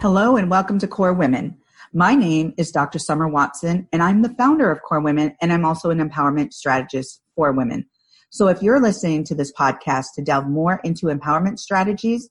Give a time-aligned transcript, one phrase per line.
[0.00, 1.58] Hello and welcome to KORE Women.
[1.92, 2.98] My name is Dr.
[2.98, 7.20] Summer Watson and I'm the founder of KORE Women and I'm also an empowerment strategist
[7.36, 7.84] for women.
[8.30, 12.30] So if you're listening to this podcast to delve more into empowerment strategies,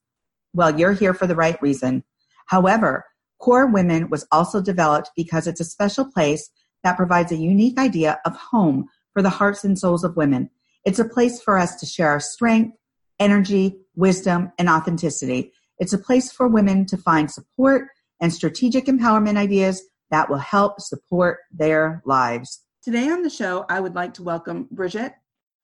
[0.52, 2.04] well, you're here for the right reason.
[2.48, 3.06] However,
[3.38, 6.50] KORE Women was also developed because it's a special place
[6.84, 10.50] that provides a unique idea of home for the hearts and souls of women.
[10.86, 12.76] It's a place for us to share our strength,
[13.20, 17.88] energy, wisdom, and authenticity it's a place for women to find support
[18.22, 22.66] and strategic empowerment ideas that will help support their lives.
[22.84, 25.14] Today on the show, I would like to welcome Brigette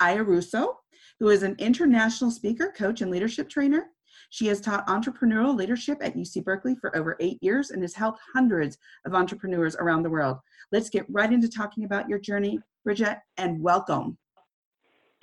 [0.01, 0.75] Iarrusso,
[1.19, 3.88] who is an international speaker, coach, and leadership trainer.
[4.29, 8.19] She has taught entrepreneurial leadership at UC Berkeley for over eight years and has helped
[8.33, 10.38] hundreds of entrepreneurs around the world.
[10.71, 14.17] Let's get right into talking about your journey, Brigette, and welcome.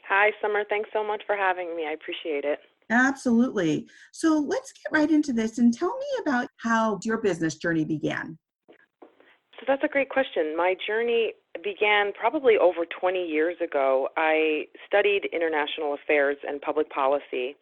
[0.08, 0.64] Hi, Summer.
[0.68, 1.86] Thanks so much for having me.
[1.88, 2.58] I appreciate it.
[2.92, 3.88] Absolutely.
[4.12, 8.38] So let's get right into this and tell me about how your business journey began.
[9.00, 10.56] So that's a great question.
[10.56, 11.32] My journey
[11.64, 14.08] began probably over 20 years ago.
[14.16, 17.56] I studied international affairs and public policy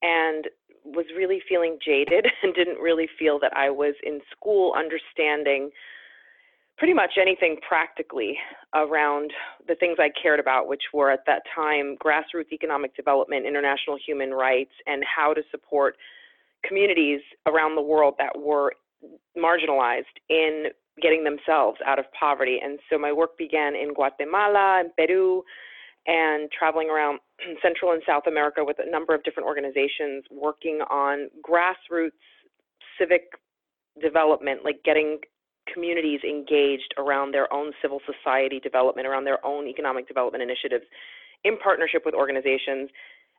[0.00, 0.46] and
[0.84, 5.70] was really feeling jaded and didn't really feel that I was in school understanding
[6.82, 8.36] pretty much anything practically
[8.74, 9.30] around
[9.68, 14.32] the things I cared about, which were at that time grassroots economic development, international human
[14.32, 15.94] rights, and how to support
[16.66, 18.72] communities around the world that were
[19.38, 22.58] marginalized in getting themselves out of poverty.
[22.60, 25.44] And so my work began in Guatemala and Peru
[26.08, 27.20] and traveling around
[27.62, 32.10] Central and South America with a number of different organizations working on grassroots
[32.98, 33.22] civic
[34.00, 35.20] development, like getting
[35.72, 40.84] communities engaged around their own civil society development, around their own economic development initiatives
[41.44, 42.90] in partnership with organizations.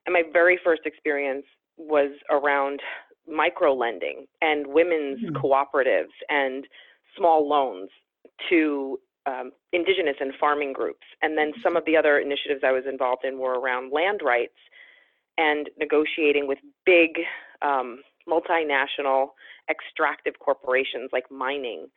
[0.05, 1.45] And my very first experience
[1.77, 2.81] was around
[3.27, 5.35] micro lending and women's mm-hmm.
[5.37, 6.65] cooperatives and
[7.17, 7.89] small loans
[8.49, 11.05] to um, indigenous and farming groups.
[11.21, 14.57] And then some of the other initiatives I was involved in were around land rights
[15.37, 17.11] and negotiating with big
[17.61, 19.29] um, multinational
[19.69, 21.87] extractive corporations like mining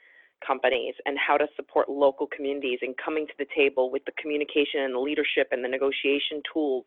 [0.44, 4.80] companies and how to support local communities and coming to the table with the communication
[4.80, 6.84] and the leadership and the negotiation tools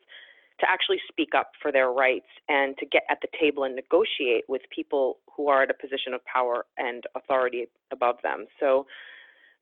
[0.59, 4.43] to actually speak up for their rights and to get at the table and negotiate
[4.47, 8.45] with people who are at a position of power and authority above them.
[8.59, 8.85] So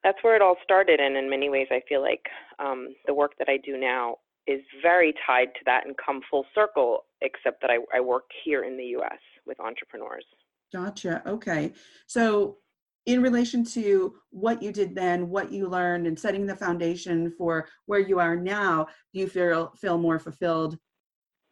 [0.03, 0.99] that's where it all started.
[0.99, 2.25] And in many ways, I feel like
[2.59, 4.17] um, the work that I do now
[4.47, 8.63] is very tied to that and come full circle, except that I, I work here
[8.63, 10.25] in the US with entrepreneurs.
[10.73, 11.21] Gotcha.
[11.25, 11.73] Okay.
[12.07, 12.57] So
[13.07, 17.67] in relation to what you did then, what you learned, and setting the foundation for
[17.85, 20.77] where you are now, do you feel feel more fulfilled,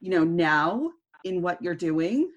[0.02, 0.92] you know, now
[1.24, 2.30] in what you're doing?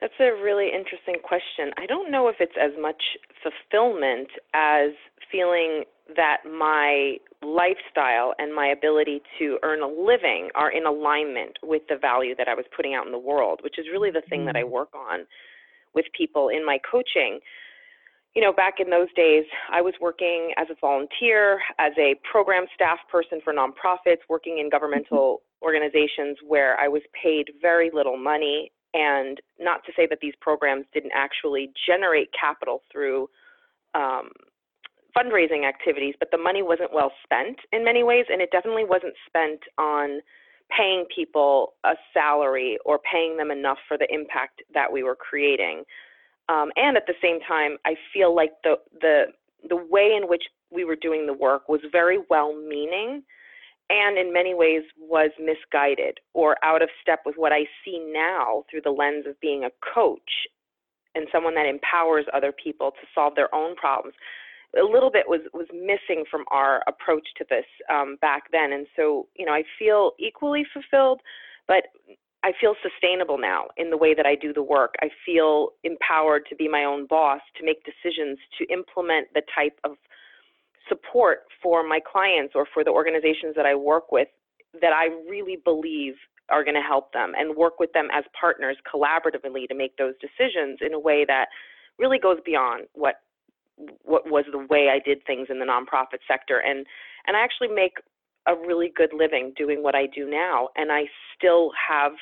[0.00, 1.72] That's a really interesting question.
[1.76, 3.02] I don't know if it's as much
[3.42, 4.90] fulfillment as
[5.30, 5.84] feeling
[6.16, 11.96] that my lifestyle and my ability to earn a living are in alignment with the
[11.96, 14.56] value that I was putting out in the world, which is really the thing that
[14.56, 14.70] I mm.
[14.70, 15.26] work on
[15.94, 17.40] with people in my coaching.
[18.34, 22.66] You know, back in those days, I was working as a volunteer, as a program
[22.74, 28.70] staff person for nonprofits, working in governmental organizations where I was paid very little money.
[28.94, 33.28] And not to say that these programs didn't actually generate capital through
[33.94, 34.30] um,
[35.16, 39.14] fundraising activities, but the money wasn't well spent in many ways, and it definitely wasn't
[39.26, 40.20] spent on
[40.76, 45.84] paying people a salary or paying them enough for the impact that we were creating.
[46.48, 49.24] Um, and at the same time, I feel like the the
[49.68, 53.22] the way in which we were doing the work was very well meaning
[53.90, 58.64] and in many ways was misguided or out of step with what I see now
[58.70, 60.46] through the lens of being a coach
[61.14, 64.14] and someone that empowers other people to solve their own problems
[64.80, 68.86] a little bit was was missing from our approach to this um, back then, and
[68.96, 71.20] so you know I feel equally fulfilled,
[71.66, 71.84] but
[72.44, 74.94] I feel sustainable now in the way that I do the work.
[75.00, 79.78] I feel empowered to be my own boss, to make decisions, to implement the type
[79.84, 79.92] of
[80.88, 84.28] support for my clients or for the organizations that I work with
[84.80, 86.14] that I really believe
[86.48, 90.14] are going to help them and work with them as partners collaboratively to make those
[90.20, 91.46] decisions in a way that
[91.98, 93.16] really goes beyond what
[94.02, 96.86] what was the way I did things in the nonprofit sector and
[97.26, 97.98] and I actually make
[98.46, 101.04] a really good living doing what I do now and I
[101.36, 102.12] still have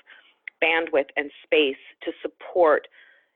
[0.63, 2.89] bandwidth and space to support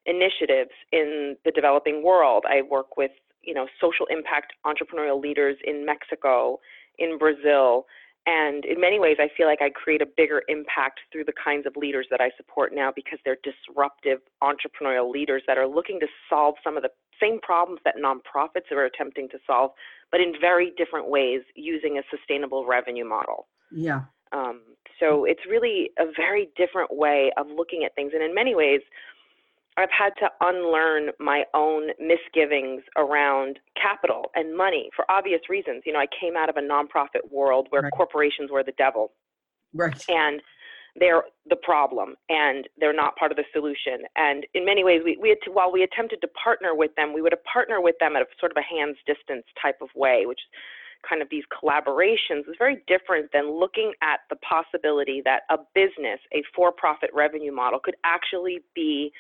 [0.07, 2.45] initiatives in the developing world.
[2.49, 3.11] I work with,
[3.43, 6.61] you know, social impact entrepreneurial leaders in Mexico,
[6.99, 7.87] in Brazil,
[8.27, 11.67] And in many ways, I feel like I create a bigger impact through the kinds
[11.67, 16.07] of leaders that I support now because they're disruptive entrepreneurial leaders that are looking to
[16.29, 16.91] solve some of the
[17.21, 19.71] same problems that nonprofits are attempting to solve,
[20.13, 23.47] but in very different ways using a sustainable revenue model.
[23.73, 24.03] Yeah.
[24.33, 24.63] Um,
[24.99, 28.13] so it's really a very different way of looking at things.
[28.15, 28.81] And in many ways,
[29.77, 35.83] I've had to unlearn my own misgivings around capital and money for obvious reasons.
[35.87, 37.93] You know, I came out of a nonprofit world where right.
[37.93, 39.13] corporations were the devil.
[39.73, 40.05] Right.
[40.09, 40.43] And
[40.97, 44.03] they're the problem and they're not part of the solution.
[44.17, 47.13] And in many ways, we, we had to, while we attempted to partner with them,
[47.15, 49.89] we would have partnered with them at a sort of a hands distance type of
[49.95, 50.41] way, which
[51.09, 56.21] kind of these collaborations is very different than looking at the possibility that a business,
[56.35, 59.13] a for profit revenue model, could actually be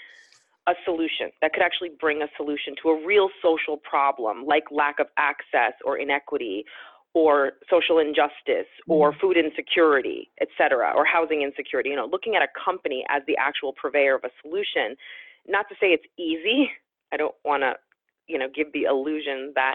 [0.70, 4.96] a solution that could actually bring a solution to a real social problem like lack
[4.99, 6.64] of access or inequity
[7.12, 9.20] or social injustice or mm-hmm.
[9.20, 11.90] food insecurity, et cetera, or housing insecurity.
[11.90, 14.94] You know, looking at a company as the actual purveyor of a solution,
[15.49, 16.70] not to say it's easy.
[17.12, 17.75] I don't want to,
[18.28, 19.75] you know, give the illusion that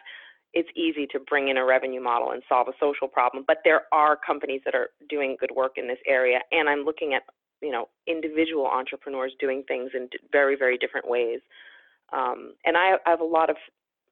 [0.53, 3.81] it's easy to bring in a revenue model and solve a social problem, but there
[3.91, 6.39] are companies that are doing good work in this area.
[6.53, 7.23] And I'm looking at
[7.61, 11.39] you know individual entrepreneurs doing things in very very different ways.
[12.13, 13.57] Um, and I, I have a lot of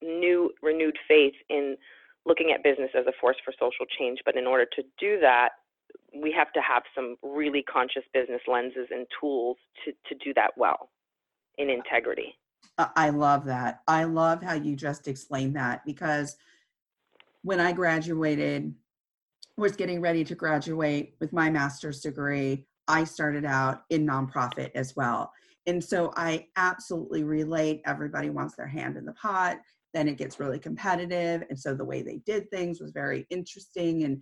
[0.02, 1.78] new renewed faith in
[2.26, 5.50] looking at business as a force for social change but in order to do that
[6.14, 10.52] we have to have some really conscious business lenses and tools to, to do that
[10.58, 10.90] well
[11.58, 12.36] in integrity.
[12.78, 13.82] I love that.
[13.88, 16.38] I love how you just explained that because
[17.44, 18.74] when i graduated
[19.58, 24.96] was getting ready to graduate with my master's degree I started out in nonprofit as
[24.96, 25.32] well.
[25.66, 27.82] And so I absolutely relate.
[27.86, 29.58] Everybody wants their hand in the pot.
[29.94, 31.44] Then it gets really competitive.
[31.50, 34.04] And so the way they did things was very interesting.
[34.04, 34.22] And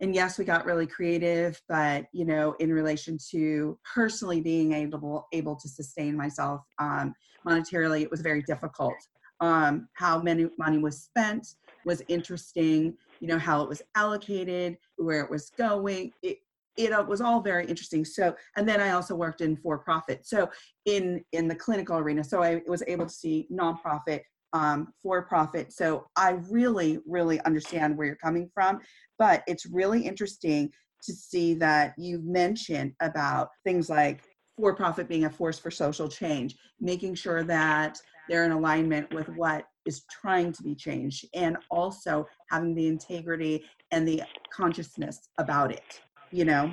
[0.00, 5.26] and yes, we got really creative, but you know, in relation to personally being able
[5.32, 7.14] able to sustain myself um,
[7.46, 8.94] monetarily, it was very difficult.
[9.40, 11.46] Um, how many money was spent
[11.86, 12.94] was interesting.
[13.20, 16.12] You know how it was allocated, where it was going.
[16.22, 16.38] It,
[16.76, 18.04] it uh, was all very interesting.
[18.04, 20.48] So and then i also worked in for profit so
[20.84, 24.20] in in the clinical arena so i was able to see nonprofit
[24.52, 28.80] um, for profit so i really really understand where you're coming from
[29.18, 30.70] but it's really interesting
[31.02, 34.22] to see that you've mentioned about things like
[34.56, 39.28] for profit being a force for social change making sure that they're in alignment with
[39.30, 45.70] what is trying to be changed and also having the integrity and the consciousness about
[45.70, 46.00] it
[46.30, 46.72] you know?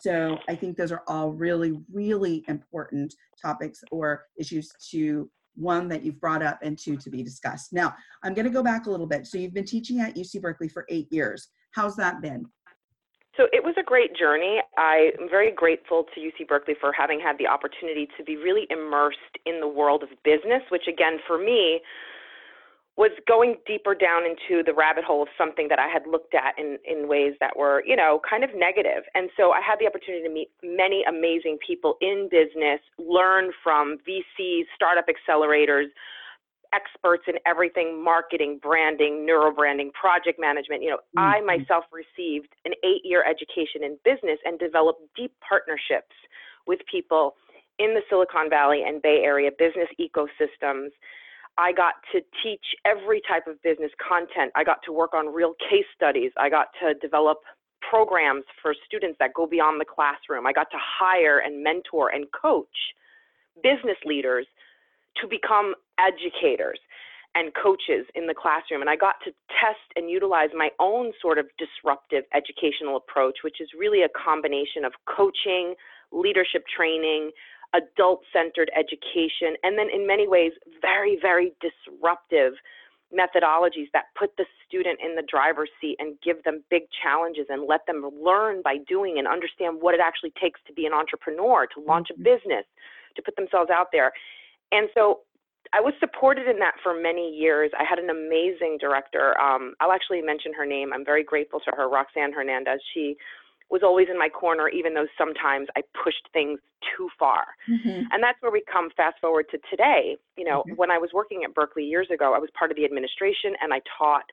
[0.00, 6.02] So i think those are all really really important topics or issues to one that
[6.02, 7.72] you've brought up and two to be discussed.
[7.72, 7.94] Now
[8.24, 9.26] i'm going to go back a little bit.
[9.26, 11.48] So you've been teaching at uc berkeley for eight years.
[11.72, 12.46] How's that been?
[13.36, 14.60] So it was a great journey.
[14.76, 18.66] I am very grateful to UC Berkeley for having had the opportunity to be really
[18.68, 21.80] immersed in the world of business, which again, for me,
[22.96, 26.58] was going deeper down into the rabbit hole of something that I had looked at
[26.58, 29.04] in, in ways that were, you know, kind of negative.
[29.14, 33.96] And so I had the opportunity to meet many amazing people in business, learn from
[34.06, 35.86] VCs, startup accelerators,
[36.74, 40.82] experts in everything marketing, branding, neurobranding, project management.
[40.82, 41.20] You know, mm-hmm.
[41.20, 46.16] I myself received an eight year education in business and developed deep partnerships
[46.66, 47.36] with people
[47.78, 50.90] in the Silicon Valley and Bay Area business ecosystems
[51.58, 54.52] I got to teach every type of business content.
[54.56, 56.32] I got to work on real case studies.
[56.38, 57.38] I got to develop
[57.88, 60.46] programs for students that go beyond the classroom.
[60.46, 62.66] I got to hire and mentor and coach
[63.62, 64.46] business leaders
[65.20, 66.78] to become educators
[67.34, 68.80] and coaches in the classroom.
[68.80, 69.30] And I got to
[69.60, 74.84] test and utilize my own sort of disruptive educational approach, which is really a combination
[74.84, 75.74] of coaching,
[76.12, 77.30] leadership training,
[77.74, 82.54] adult centered education, and then in many ways, very, very disruptive
[83.12, 87.68] methodologies that put the student in the driver's seat and give them big challenges and
[87.68, 91.66] let them learn by doing and understand what it actually takes to be an entrepreneur,
[91.66, 92.24] to launch a mm-hmm.
[92.24, 92.64] business,
[93.14, 94.12] to put themselves out there.
[94.72, 95.20] And so
[95.74, 97.70] I was supported in that for many years.
[97.78, 99.38] I had an amazing director.
[99.40, 100.92] Um, I'll actually mention her name.
[100.92, 102.80] I'm very grateful to her, Roxanne Hernandez.
[102.94, 103.16] She
[103.70, 106.60] was always in my corner, even though sometimes I pushed things
[106.96, 107.46] too far.
[107.68, 108.12] Mm-hmm.
[108.12, 110.16] And that's where we come fast forward to today.
[110.36, 110.76] You know, mm-hmm.
[110.76, 113.72] when I was working at Berkeley years ago, I was part of the administration and
[113.72, 114.24] I taught.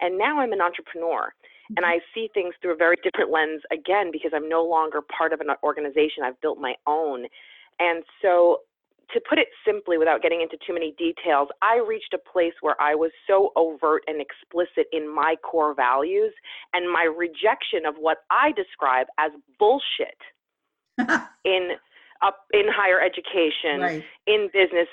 [0.00, 1.74] And now I'm an entrepreneur mm-hmm.
[1.76, 5.32] and I see things through a very different lens again because I'm no longer part
[5.32, 6.24] of an organization.
[6.24, 7.26] I've built my own.
[7.78, 8.60] And so
[9.12, 12.80] to put it simply, without getting into too many details, I reached a place where
[12.80, 16.32] I was so overt and explicit in my core values
[16.72, 20.18] and my rejection of what I describe as bullshit
[21.44, 21.70] in
[22.22, 24.04] up in higher education, right.
[24.26, 24.86] in business,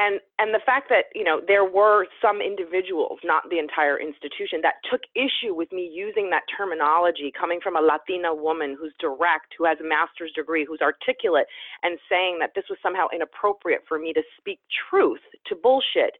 [0.00, 4.60] and and the fact that you know there were some individuals not the entire institution
[4.62, 9.52] that took issue with me using that terminology coming from a latina woman who's direct
[9.58, 11.46] who has a master's degree who's articulate
[11.82, 16.16] and saying that this was somehow inappropriate for me to speak truth to bullshit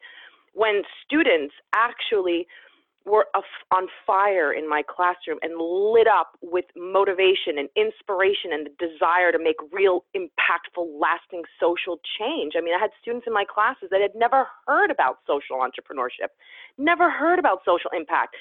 [0.53, 2.47] when students actually
[3.07, 3.27] were
[3.73, 9.33] on fire in my classroom and lit up with motivation and inspiration and the desire
[9.33, 12.55] to make real impactful lasting social change.
[12.57, 16.29] I mean i had students in my classes that had never heard about social entrepreneurship
[16.79, 18.37] never heard about social impact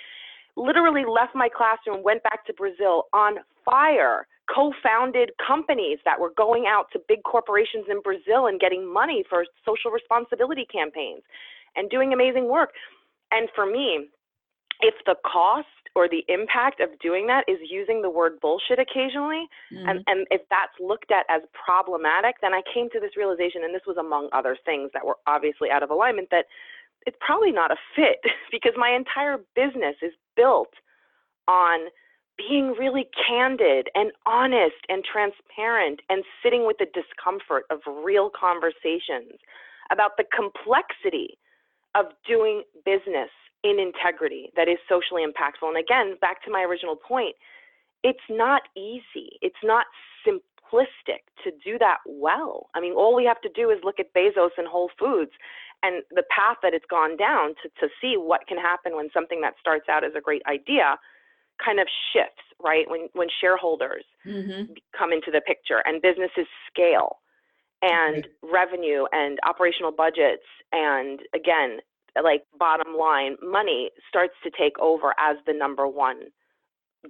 [0.56, 6.66] literally left my classroom went back to brazil on fire co-founded companies that were going
[6.68, 11.22] out to big corporations in brazil and getting money for social responsibility campaigns
[11.76, 12.72] and doing amazing work.
[13.32, 14.08] And for me
[14.80, 19.48] if the cost or the impact of doing that is using the word bullshit occasionally,
[19.74, 19.90] mm-hmm.
[19.90, 23.74] and, and if that's looked at as problematic, then I came to this realization, and
[23.74, 26.46] this was among other things that were obviously out of alignment, that
[27.06, 28.22] it's probably not a fit
[28.52, 30.72] because my entire business is built
[31.48, 31.90] on
[32.38, 39.36] being really candid and honest and transparent and sitting with the discomfort of real conversations
[39.92, 41.38] about the complexity
[41.96, 43.30] of doing business
[43.64, 45.68] in integrity that is socially impactful.
[45.68, 47.36] And again, back to my original point,
[48.04, 49.38] it's not easy.
[49.42, 49.86] It's not
[50.26, 52.70] simplistic to do that well.
[52.74, 55.32] I mean, all we have to do is look at Bezos and Whole Foods
[55.84, 59.42] and the path that it's gone down to, to see what can happen when something
[59.42, 60.98] that starts out as a great idea
[61.64, 62.90] kind of shifts, right?
[62.90, 64.74] When when shareholders mm-hmm.
[64.98, 67.18] come into the picture and businesses scale
[67.82, 68.28] and right.
[68.42, 71.80] revenue and operational budgets and again
[72.24, 76.22] like bottom line money starts to take over as the number one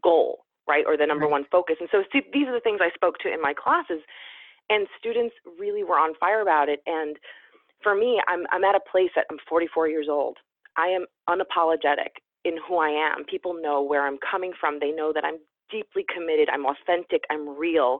[0.03, 1.31] goal right or the number right.
[1.31, 1.77] one focus.
[1.79, 4.01] And so see, these are the things i spoke to in my classes
[4.69, 6.81] and students really were on fire about it.
[6.85, 7.17] And
[7.81, 10.37] for me i'm i'm at a place that i'm 44 years old.
[10.77, 13.25] I am unapologetic in who i am.
[13.25, 14.79] People know where i'm coming from.
[14.79, 15.39] They know that i'm
[15.71, 16.49] deeply committed.
[16.49, 17.23] I'm authentic.
[17.29, 17.99] I'm real.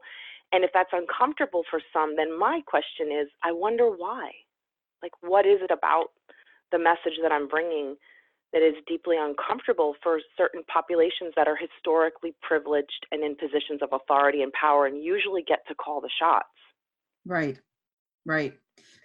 [0.52, 4.32] And if that's uncomfortable for some then my question is i wonder why.
[5.02, 6.08] Like what is it about
[6.72, 7.96] the message that I'm bringing
[8.54, 13.90] that is deeply uncomfortable for certain populations that are historically privileged and in positions of
[13.94, 16.48] authority and power and usually get to call the shots.
[17.26, 17.60] Right,
[18.26, 18.54] right.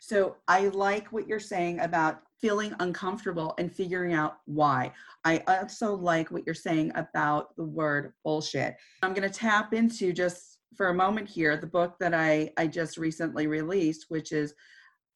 [0.01, 4.93] So I like what you're saying about feeling uncomfortable and figuring out why.
[5.25, 8.77] I also like what you're saying about the word bullshit.
[9.03, 12.67] I'm going to tap into just for a moment here the book that I, I
[12.67, 14.55] just recently released, which is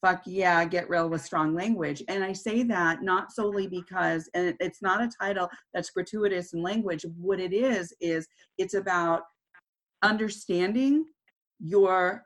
[0.00, 2.02] fuck yeah, get real with strong language.
[2.08, 6.62] And I say that not solely because, and it's not a title that's gratuitous in
[6.62, 7.04] language.
[7.16, 8.28] What it is, is
[8.58, 9.22] it's about
[10.02, 11.04] understanding
[11.58, 12.22] your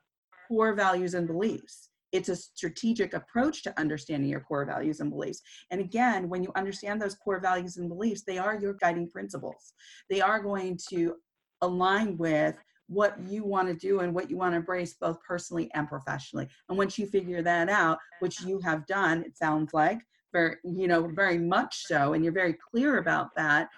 [0.49, 1.89] core values and beliefs.
[2.13, 5.41] It's a strategic approach to understanding your core values and beliefs.
[5.71, 9.73] And again, when you understand those core values and beliefs, they are your guiding principles.
[10.11, 11.15] They are going to
[11.63, 12.57] align with
[12.89, 16.49] what you want to do and what you want to embrace both personally and professionally.
[16.69, 20.01] And once you figure that out which you have done it sounds like
[20.33, 23.69] very you know very much so and you're very clear about that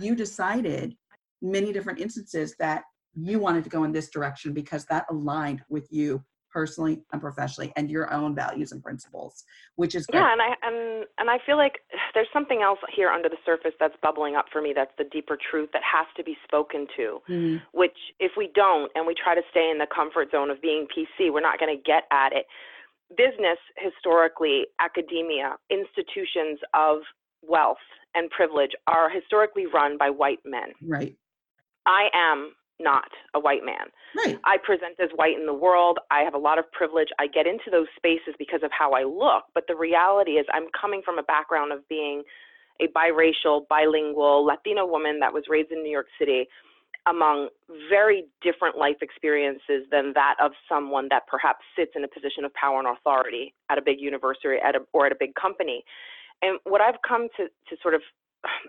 [0.00, 0.94] you decided
[1.42, 5.86] many different instances that you wanted to go in this direction because that aligned with
[5.90, 6.22] you
[6.54, 9.42] personally and professionally and your own values and principles
[9.74, 10.20] which is great.
[10.20, 11.80] yeah and i and and i feel like
[12.14, 15.36] there's something else here under the surface that's bubbling up for me that's the deeper
[15.50, 17.56] truth that has to be spoken to mm-hmm.
[17.72, 20.86] which if we don't and we try to stay in the comfort zone of being
[20.96, 22.46] pc we're not going to get at it
[23.16, 26.98] business historically academia institutions of
[27.42, 27.82] wealth
[28.14, 31.16] and privilege are historically run by white men right
[31.84, 33.86] i am not a white man.
[34.16, 34.38] Right.
[34.44, 35.98] I present as white in the world.
[36.10, 37.08] I have a lot of privilege.
[37.18, 39.44] I get into those spaces because of how I look.
[39.54, 42.22] But the reality is, I'm coming from a background of being
[42.80, 46.46] a biracial, bilingual Latina woman that was raised in New York City
[47.06, 47.48] among
[47.90, 52.54] very different life experiences than that of someone that perhaps sits in a position of
[52.54, 55.84] power and authority at a big university at a, or at a big company.
[56.40, 58.00] And what I've come to, to sort of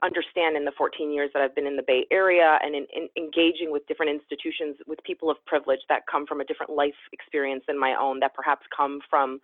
[0.03, 3.09] understand in the 14 years that I've been in the Bay Area and in, in,
[3.17, 7.63] engaging with different institutions with people of privilege that come from a different life experience
[7.67, 9.39] than my own, that perhaps come from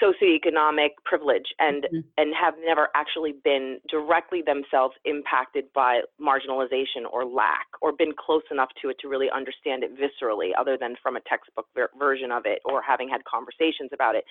[0.00, 2.00] socioeconomic privilege and mm-hmm.
[2.16, 8.42] and have never actually been directly themselves impacted by marginalization or lack or been close
[8.50, 12.30] enough to it to really understand it viscerally other than from a textbook ver- version
[12.30, 14.24] of it or having had conversations about it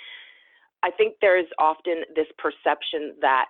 [0.83, 3.45] i think there's often this perception that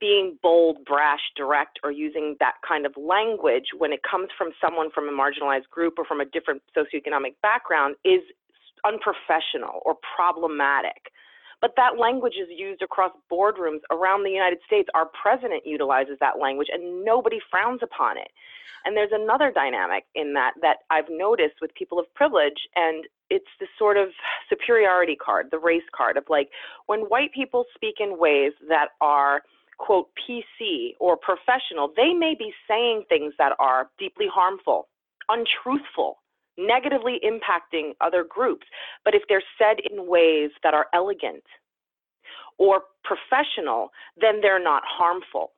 [0.00, 4.90] being bold, brash, direct, or using that kind of language when it comes from someone
[4.90, 8.20] from a marginalized group or from a different socioeconomic background is
[8.84, 11.12] unprofessional or problematic.
[11.60, 14.88] But that language is used across boardrooms around the United States.
[14.94, 18.28] Our president utilizes that language and nobody frowns upon it.
[18.84, 23.46] And there's another dynamic in that that I've noticed with people of privilege, and it's
[23.60, 24.08] this sort of
[24.50, 26.50] superiority card, the race card of like
[26.86, 29.42] when white people speak in ways that are
[29.82, 34.88] quote PC or professional, they may be saying things that are deeply harmful,
[35.28, 36.22] untruthful,
[36.56, 38.66] negatively impacting other groups.
[39.04, 41.42] But if they're said in ways that are elegant
[42.58, 45.50] or professional, then they're not harmful.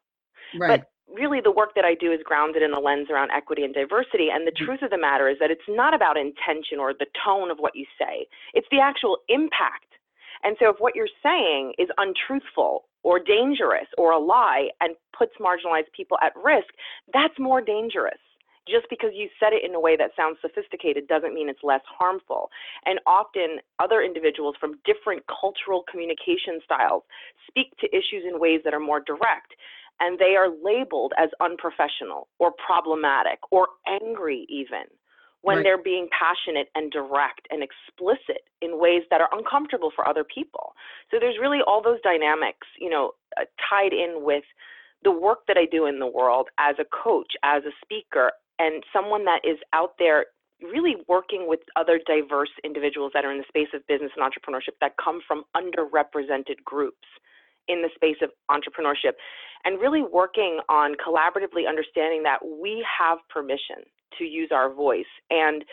[0.58, 0.80] Right.
[0.80, 3.74] But really the work that I do is grounded in a lens around equity and
[3.74, 4.28] diversity.
[4.32, 4.64] And the mm-hmm.
[4.64, 7.76] truth of the matter is that it's not about intention or the tone of what
[7.76, 9.92] you say, it's the actual impact.
[10.42, 15.32] And so if what you're saying is untruthful or dangerous or a lie and puts
[15.40, 16.68] marginalized people at risk,
[17.12, 18.18] that's more dangerous.
[18.66, 21.82] Just because you said it in a way that sounds sophisticated doesn't mean it's less
[21.86, 22.48] harmful.
[22.86, 27.02] And often, other individuals from different cultural communication styles
[27.46, 29.52] speak to issues in ways that are more direct,
[30.00, 34.88] and they are labeled as unprofessional or problematic or angry, even
[35.44, 35.62] when right.
[35.62, 40.72] they're being passionate and direct and explicit in ways that are uncomfortable for other people.
[41.10, 44.44] So there's really all those dynamics, you know, uh, tied in with
[45.04, 48.82] the work that I do in the world as a coach, as a speaker, and
[48.90, 50.26] someone that is out there
[50.62, 54.80] really working with other diverse individuals that are in the space of business and entrepreneurship
[54.80, 57.04] that come from underrepresented groups
[57.68, 59.12] in the space of entrepreneurship
[59.64, 63.84] and really working on collaboratively understanding that we have permission
[64.18, 65.04] to use our voice.
[65.30, 65.64] And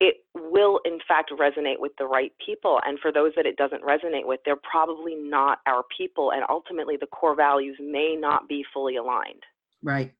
[0.00, 2.80] it will, in fact, resonate with the right people.
[2.84, 6.32] And for those that it doesn't resonate with, they're probably not our people.
[6.32, 9.42] And ultimately, the core values may not be fully aligned.
[9.82, 10.12] Right.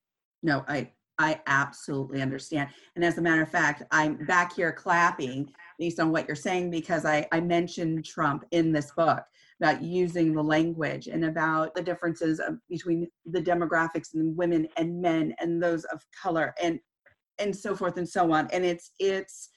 [0.42, 2.70] No, I, I absolutely understand.
[2.94, 6.70] And as a matter of fact, I'm back here clapping based on what you're saying
[6.70, 9.24] because I, I mentioned Trump in this book
[9.60, 15.00] about using the language and about the differences of, between the demographics and women and
[15.00, 16.54] men and those of color.
[16.62, 16.78] And
[17.38, 19.50] and so forth and so on and it's it's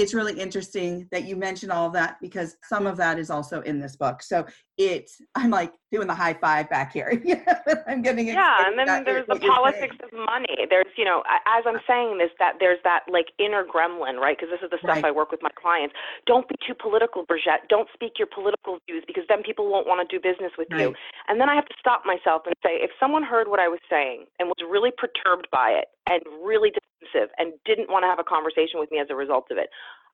[0.00, 3.60] it's really interesting that you mentioned all of that because some of that is also
[3.62, 4.22] in this book.
[4.22, 4.46] So
[4.78, 7.12] it, I'm like doing the high five back here.
[7.86, 10.66] I'm getting yeah, and then there's the politics of money.
[10.70, 14.36] There's you know, as I'm saying this, that there's that like inner gremlin, right?
[14.38, 15.04] Because this is the stuff right.
[15.04, 15.94] I work with my clients.
[16.26, 17.68] Don't be too political, Brigette.
[17.68, 20.80] Don't speak your political views because then people won't want to do business with right.
[20.80, 20.94] you.
[21.28, 23.80] And then I have to stop myself and say, if someone heard what I was
[23.90, 26.72] saying and was really perturbed by it and really
[27.38, 29.70] and didn't want to have a conversation with me as a result of it,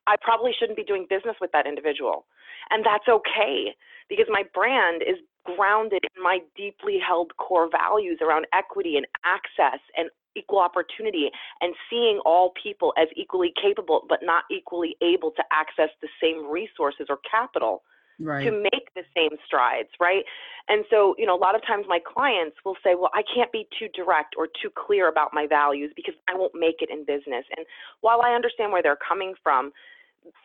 [0.06, 2.26] I probably shouldn't be doing business with that individual.
[2.70, 3.74] And that's okay
[4.08, 9.80] because my brand is grounded in my deeply held core values around equity and access
[9.96, 15.42] and equal opportunity and seeing all people as equally capable but not equally able to
[15.50, 17.82] access the same resources or capital
[18.18, 18.44] right.
[18.44, 20.24] to make the same strides, right?
[20.68, 23.52] And so, you know, a lot of times my clients will say, well, I can't
[23.52, 27.04] be too direct or too clear about my values because I won't make it in
[27.04, 27.44] business.
[27.56, 27.66] And
[28.00, 29.72] while I understand where they're coming from,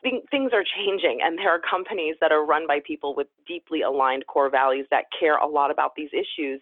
[0.04, 4.26] things are changing and there are companies that are run by people with deeply aligned
[4.28, 6.62] core values that care a lot about these issues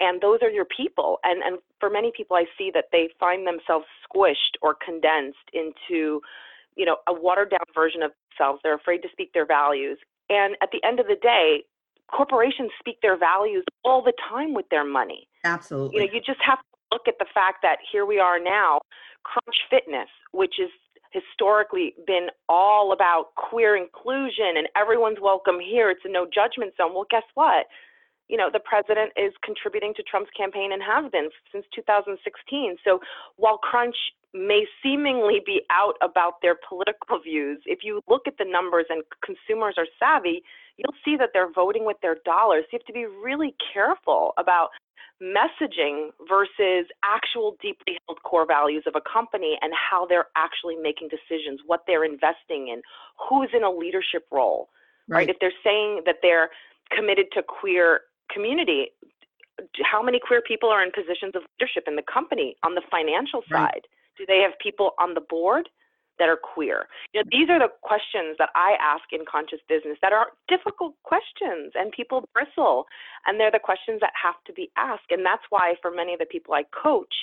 [0.00, 3.46] and those are your people and and for many people i see that they find
[3.46, 6.20] themselves squished or condensed into
[6.76, 10.56] you know a watered down version of themselves they're afraid to speak their values and
[10.62, 11.64] at the end of the day
[12.10, 16.40] corporations speak their values all the time with their money absolutely you know you just
[16.44, 18.80] have to look at the fact that here we are now
[19.24, 20.70] crunch fitness which is
[21.12, 25.90] historically been all about queer inclusion and everyone's welcome here.
[25.90, 26.94] It's a no judgment zone.
[26.94, 27.66] Well, guess what?
[28.28, 32.76] You know, the president is contributing to Trump's campaign and has been since 2016.
[32.84, 33.00] So
[33.36, 33.96] while Crunch
[34.34, 39.02] may seemingly be out about their political views, if you look at the numbers and
[39.24, 40.42] consumers are savvy,
[40.76, 42.64] you'll see that they're voting with their dollars.
[42.72, 44.68] You have to be really careful about
[45.22, 51.08] messaging versus actual deeply held core values of a company and how they're actually making
[51.08, 52.82] decisions, what they're investing in,
[53.28, 54.68] who's in a leadership role,
[55.08, 55.16] right?
[55.16, 55.28] right?
[55.28, 56.50] If they're saying that they're
[56.96, 58.88] committed to queer community,
[59.82, 63.42] how many queer people are in positions of leadership in the company on the financial
[63.50, 63.88] side?
[64.18, 65.68] Do they have people on the board?
[66.18, 66.86] that are queer?
[67.14, 70.94] You know, these are the questions that I ask in conscious business that are difficult
[71.04, 72.86] questions and people bristle.
[73.26, 75.10] And they're the questions that have to be asked.
[75.10, 77.14] And that's why for many of the people I coach,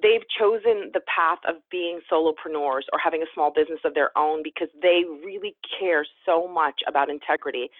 [0.00, 4.42] they've chosen the path of being solopreneurs or having a small business of their own
[4.42, 7.70] because they really care so much about integrity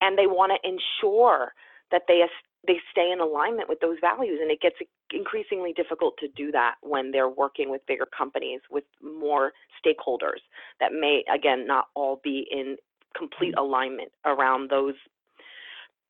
[0.00, 1.52] and they want to ensure
[1.90, 2.22] that they
[2.66, 4.76] they stay in alignment with those values and it gets
[5.12, 9.52] increasingly difficult to do that when they're working with bigger companies with more
[9.84, 10.40] stakeholders
[10.78, 12.76] that may again not all be in
[13.16, 13.64] complete mm-hmm.
[13.64, 14.94] alignment around those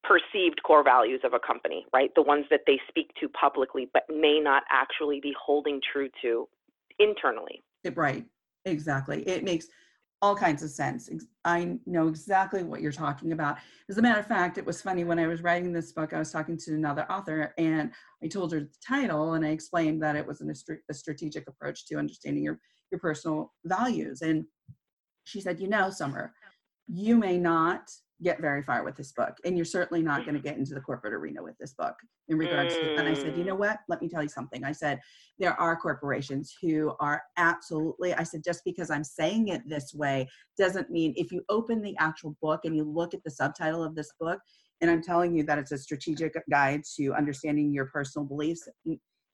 [0.02, 2.10] perceived core values of a company right?
[2.14, 6.48] The ones that they speak to publicly but may not actually be holding true to
[6.98, 7.62] internally.
[7.94, 8.26] Right.
[8.66, 9.22] Exactly.
[9.26, 9.68] It makes
[10.22, 11.08] all kinds of sense.
[11.44, 13.56] I know exactly what you're talking about.
[13.88, 16.18] As a matter of fact, it was funny when I was writing this book, I
[16.18, 17.90] was talking to another author and
[18.22, 20.52] I told her the title and I explained that it was an,
[20.90, 24.20] a strategic approach to understanding your, your personal values.
[24.20, 24.44] And
[25.24, 26.34] she said, You know, Summer,
[26.86, 27.90] you may not
[28.22, 30.80] get very far with this book and you're certainly not going to get into the
[30.80, 31.94] corporate arena with this book
[32.28, 32.80] in regards mm.
[32.80, 33.78] to and i said you know what?
[33.88, 34.64] Let me tell you something.
[34.64, 35.00] I said
[35.40, 40.28] there are corporations who are absolutely i said just because i'm saying it this way
[40.56, 43.96] doesn't mean if you open the actual book and you look at the subtitle of
[43.96, 44.38] this book
[44.80, 48.68] and i'm telling you that it's a strategic guide to understanding your personal beliefs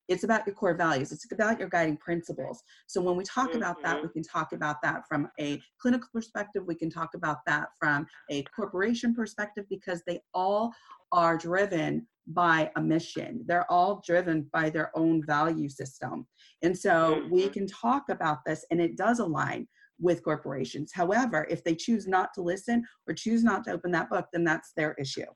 [0.09, 1.13] it's about your core values.
[1.13, 2.63] It's about your guiding principles.
[2.87, 3.59] So when we talk mm-hmm.
[3.59, 4.13] about that we mm-hmm.
[4.13, 6.65] can talk about that from a clinical perspective.
[6.67, 10.73] We can talk about that from a corporation perspective because they all
[11.13, 13.45] are driven by a mission.
[13.47, 16.27] They're all driven by their own value system.
[16.63, 17.35] And so mm-hmm.
[17.35, 20.93] we can talk about this and it does align with corporations.
[20.93, 24.45] However if they choose not to listen or choose not to open that book then
[24.45, 25.27] that's their issue.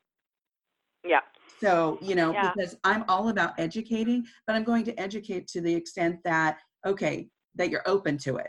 [1.04, 1.20] Yeah
[1.60, 2.52] so, you know, yeah.
[2.52, 7.28] because I'm all about educating, but I'm going to educate to the extent that, okay,
[7.56, 8.48] that you're open to it.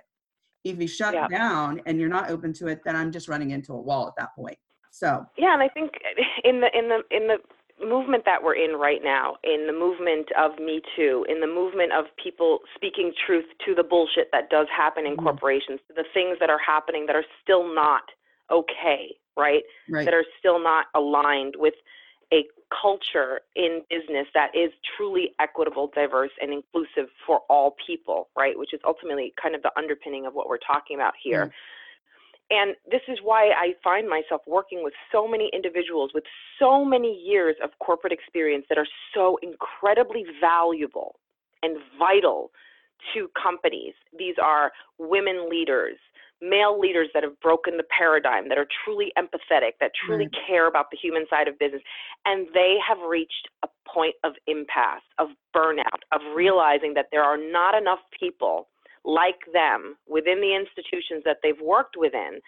[0.64, 1.28] If you shut yeah.
[1.28, 4.14] down and you're not open to it, then I'm just running into a wall at
[4.18, 4.58] that point.
[4.92, 5.92] So yeah, and I think
[6.44, 7.38] in the in the in the
[7.84, 11.92] movement that we're in right now, in the movement of Me Too, in the movement
[11.94, 15.24] of people speaking truth to the bullshit that does happen in mm-hmm.
[15.24, 18.04] corporations, the things that are happening that are still not
[18.52, 19.64] okay, right?
[19.90, 20.06] right?
[20.06, 21.74] That are still not aligned with
[22.34, 22.46] a
[22.82, 28.58] culture in business that is truly equitable, diverse, and inclusive for all people, right?
[28.58, 31.48] Which is ultimately kind of the underpinning of what we're talking about here.
[31.48, 31.52] Mm.
[32.52, 36.26] And this is why I find myself working with so many individuals with
[36.60, 41.16] so many years of corporate experience that are so incredibly valuable
[41.64, 42.52] and vital
[43.14, 43.94] to companies.
[44.18, 45.98] These are women leaders,
[46.42, 50.48] male leaders that have broken the paradigm, that are truly empathetic, that truly right.
[50.48, 51.82] care about the human side of business.
[52.26, 56.36] And they have reached a point of impasse, of burnout, of mm.
[56.36, 58.68] realizing that there are not enough people
[59.04, 62.40] like them within the institutions that they've worked within.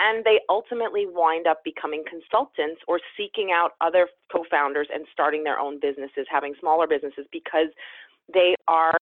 [0.00, 5.44] And they ultimately wind up becoming consultants or seeking out other co founders and starting
[5.44, 7.68] their own businesses, having smaller businesses because
[8.32, 8.96] they are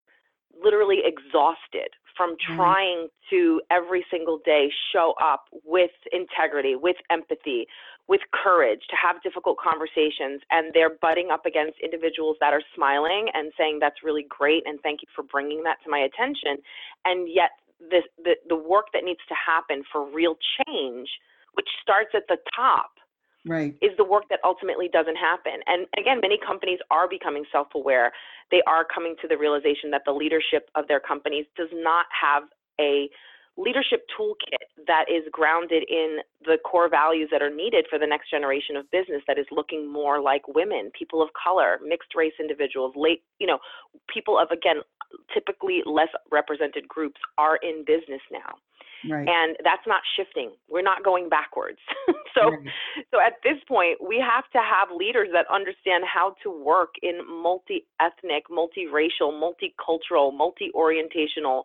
[0.62, 2.56] literally exhausted from mm-hmm.
[2.56, 7.66] trying to every single day show up with integrity, with empathy,
[8.08, 10.42] with courage to have difficult conversations.
[10.50, 14.64] And they're butting up against individuals that are smiling and saying, That's really great.
[14.66, 16.58] And thank you for bringing that to my attention.
[17.06, 21.08] And yet, the, the, the work that needs to happen for real change,
[21.54, 22.90] which starts at the top,
[23.46, 23.74] right.
[23.82, 25.60] is the work that ultimately doesn't happen.
[25.66, 28.12] And again, many companies are becoming self aware.
[28.50, 32.44] They are coming to the realization that the leadership of their companies does not have
[32.80, 33.08] a
[33.58, 38.30] leadership toolkit that is grounded in the core values that are needed for the next
[38.30, 42.94] generation of business that is looking more like women, people of color, mixed race individuals,
[42.96, 43.58] late, you know,
[44.12, 44.76] people of again
[45.34, 48.54] typically less represented groups are in business now.
[49.08, 49.28] Right.
[49.28, 50.52] And that's not shifting.
[50.68, 51.78] We're not going backwards.
[52.34, 52.60] so right.
[53.10, 57.20] so at this point, we have to have leaders that understand how to work in
[57.26, 61.62] multi-ethnic, multiracial, multicultural, multi-orientational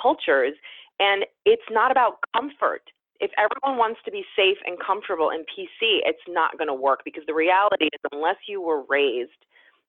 [0.00, 0.54] cultures
[1.02, 2.82] and it's not about comfort.
[3.20, 7.00] If everyone wants to be safe and comfortable in PC, it's not going to work
[7.04, 9.42] because the reality is unless you were raised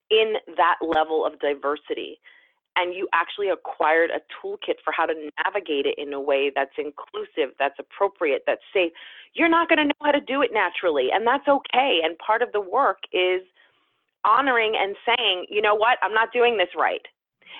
[0.09, 2.19] in that level of diversity,
[2.75, 5.13] and you actually acquired a toolkit for how to
[5.45, 8.91] navigate it in a way that's inclusive, that's appropriate, that's safe,
[9.33, 11.09] you're not going to know how to do it naturally.
[11.13, 11.99] And that's okay.
[12.03, 13.41] And part of the work is
[14.25, 17.05] honoring and saying, you know what, I'm not doing this right.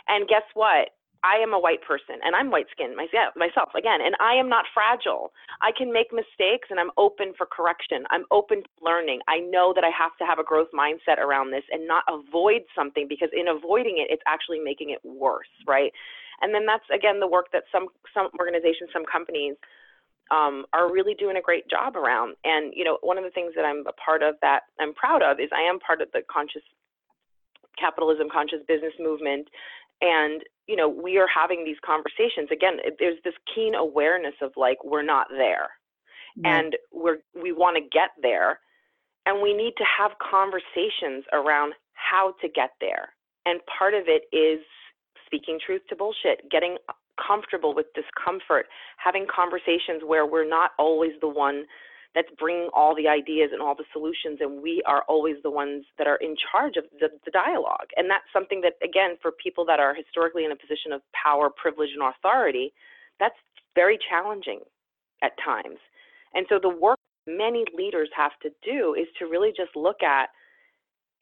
[0.08, 0.90] And guess what?
[1.24, 4.66] I am a white person and I'm white skinned myself, again, and I am not
[4.74, 5.32] fragile.
[5.62, 8.04] I can make mistakes and I'm open for correction.
[8.12, 9.22] I'm open to learning.
[9.28, 12.64] I know that I have to have a growth mindset around this and not avoid
[12.76, 15.92] something because in avoiding it, it's actually making it worse, right?
[16.42, 19.56] And then that's again the work that some some organizations, some companies
[20.32, 22.36] um, are really doing a great job around.
[22.44, 25.22] And you know, one of the things that I'm a part of that I'm proud
[25.24, 26.64] of is I am part of the conscious
[27.80, 29.48] capitalism, conscious business movement,
[30.02, 32.50] and you know we are having these conversations.
[32.52, 35.70] Again there's this keen awareness of like we're not there.
[36.46, 38.60] And we're we want to get there.
[39.26, 43.14] And we need to have conversations around how to get there.
[43.46, 44.60] And part of it is
[45.26, 46.78] speaking truth to bullshit getting
[47.26, 48.66] comfortable with discomfort
[48.98, 51.66] having conversations where we're not always the one
[52.16, 55.86] that's bringing all the ideas and all the solutions and we are always the ones
[55.98, 57.90] that are in charge of the, the, dialogue.
[57.98, 61.50] And that's something that again for people that are historically in a position of power
[61.50, 62.74] privilege and authority
[63.20, 63.36] that's
[63.76, 64.60] very challenging
[65.24, 65.80] at times.
[66.36, 70.30] And so the work many leaders have to do is to really just look at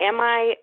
[0.02, 0.56] am i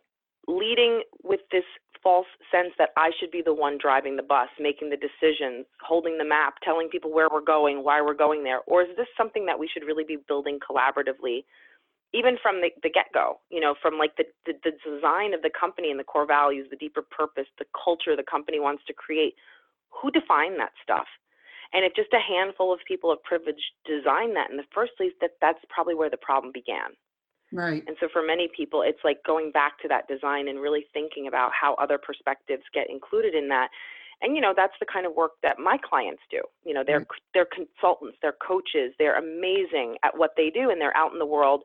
[0.49, 1.65] leading with this
[2.03, 6.19] false sense that I should be the one driving the bus, making the decisions, holding
[6.19, 8.61] the map, telling people where we're going, why we're going there?
[8.67, 11.45] Or is this something that we should really be building collaboratively,
[12.15, 15.43] even from the, the get go, you know, from like the, the, the design of
[15.43, 18.93] the company and the core values, the deeper purpose, the culture the company wants to
[18.93, 19.35] create?
[20.03, 21.07] Who define that stuff?
[21.73, 25.13] And if just a handful of people of privilege design that in the first place,
[25.21, 26.97] that that's probably where the problem began.
[27.53, 27.83] Right.
[27.87, 31.29] And so for many people, it's like going back to that design and really thinking
[31.29, 33.69] about how other perspectives get included in that.
[34.21, 36.43] And you know, that's the kind of work that my clients do.
[36.65, 37.23] You know, they're right.
[37.33, 41.27] they're consultants, they're coaches, they're amazing at what they do and they're out in the
[41.27, 41.63] world,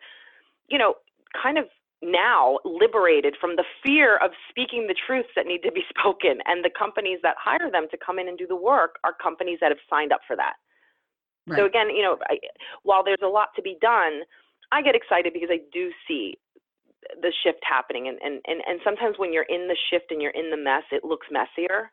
[0.70, 0.96] you know,
[1.42, 1.66] kind of
[2.02, 6.40] now liberated from the fear of speaking the truths that need to be spoken.
[6.46, 9.60] And the companies that hire them to come in and do the work are companies
[9.62, 10.54] that have signed up for that.
[11.48, 11.58] Right.
[11.58, 12.38] So again, you know, I,
[12.84, 14.22] while there's a lot to be done,
[14.74, 16.38] I get excited because I do see
[17.22, 20.32] the shift happening and, and, and, and sometimes when you're in the shift and you're
[20.32, 21.92] in the mess, it looks messier.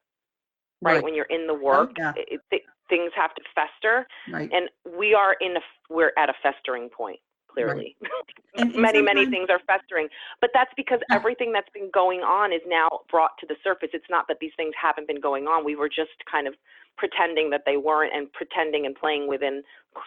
[0.83, 0.95] Right.
[0.95, 1.05] right.
[1.05, 2.12] When you're in the oh, work, oh, yeah.
[2.16, 4.07] it, it, things have to fester.
[4.33, 4.51] Right.
[4.51, 7.21] And we are in a, we're at a festering point
[7.52, 7.96] clearly.
[8.00, 8.74] Right.
[8.76, 10.08] Many, many things are festering.
[10.40, 13.90] But that's because everything that's been going on is now brought to the surface.
[13.92, 15.64] It's not that these things haven't been going on.
[15.64, 16.54] We were just kind of
[16.96, 19.62] pretending that they weren't and pretending and playing within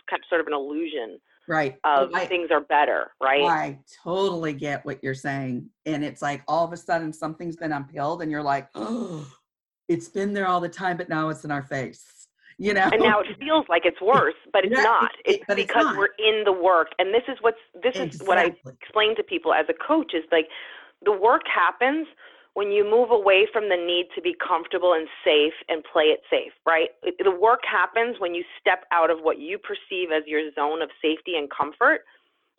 [0.09, 4.53] kind of sort of an illusion right of I, things are better right i totally
[4.53, 8.31] get what you're saying and it's like all of a sudden something's been unpeeled and
[8.31, 9.27] you're like oh
[9.89, 12.22] it's been there all the time but now it's in our face
[12.57, 15.55] you know and now it feels like it's worse but it's yeah, not it's, it,
[15.55, 15.97] because it's not.
[15.97, 18.15] we're in the work and this is what's this exactly.
[18.15, 20.47] is what i explain to people as a coach is like
[21.03, 22.07] the work happens
[22.53, 26.21] when you move away from the need to be comfortable and safe and play it
[26.29, 26.89] safe, right?
[27.01, 30.89] The work happens when you step out of what you perceive as your zone of
[31.01, 32.05] safety and comfort,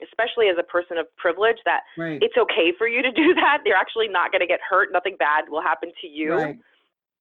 [0.03, 2.19] especially as a person of privilege, that right.
[2.21, 3.59] it's okay for you to do that.
[3.65, 4.91] You're actually not going to get hurt.
[4.93, 6.35] Nothing bad will happen to you.
[6.35, 6.59] Right.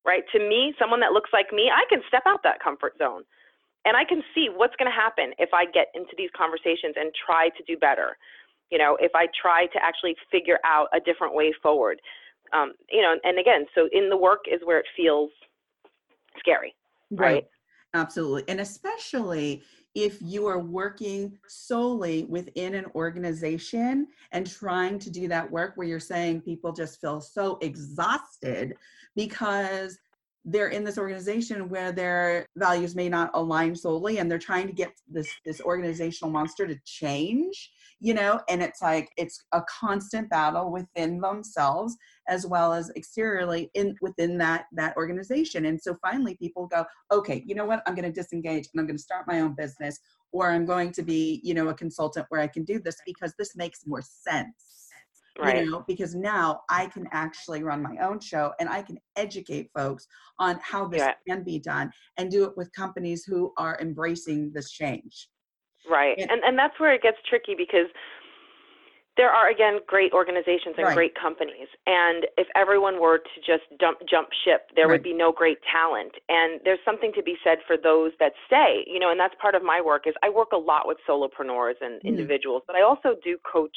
[0.06, 0.24] Right?
[0.34, 3.24] To me, someone that looks like me, I can step out that comfort zone.
[3.86, 7.12] And I can see what's going to happen if I get into these conversations and
[7.14, 8.16] try to do better.
[8.72, 12.00] You know, if I try to actually figure out a different way forward
[12.54, 15.32] um, you know, and again, so in the work is where it feels
[16.40, 16.76] scary,
[17.12, 17.34] right?
[17.34, 17.48] right?
[17.96, 18.44] Absolutely.
[18.48, 19.64] And especially
[19.96, 25.88] if you are working solely within an organization and trying to do that work where
[25.88, 28.76] you're saying people just feel so exhausted
[29.16, 29.98] because
[30.46, 34.74] they're in this organization where their values may not align solely and they're trying to
[34.74, 37.72] get this this organizational monster to change
[38.04, 38.42] you know?
[38.50, 41.96] And it's like it's a constant battle within themselves
[42.28, 45.66] as well as exteriorly in within that that organization.
[45.66, 47.82] And so finally people go okay you know what?
[47.88, 50.00] I'm going to disengage and i'm going to start my own business
[50.34, 53.34] or i'm going to be you know a consultant where i can do this because
[53.38, 54.90] this makes more sense
[55.40, 55.64] right.
[55.64, 59.70] you know because now i can actually run my own show and i can educate
[59.76, 60.08] folks
[60.40, 61.14] on how this yeah.
[61.28, 65.30] can be done and do it with companies who are embracing this change
[65.90, 67.88] right and, and and that's where it gets tricky because
[69.16, 70.96] there are again great organizations and right.
[70.96, 74.94] great companies and if everyone were to just dump, jump ship there right.
[74.94, 78.84] would be no great talent and there's something to be said for those that stay
[78.88, 81.78] you know and that's part of my work is i work a lot with solopreneurs
[81.82, 82.04] and mm.
[82.04, 83.76] individuals but i also do coach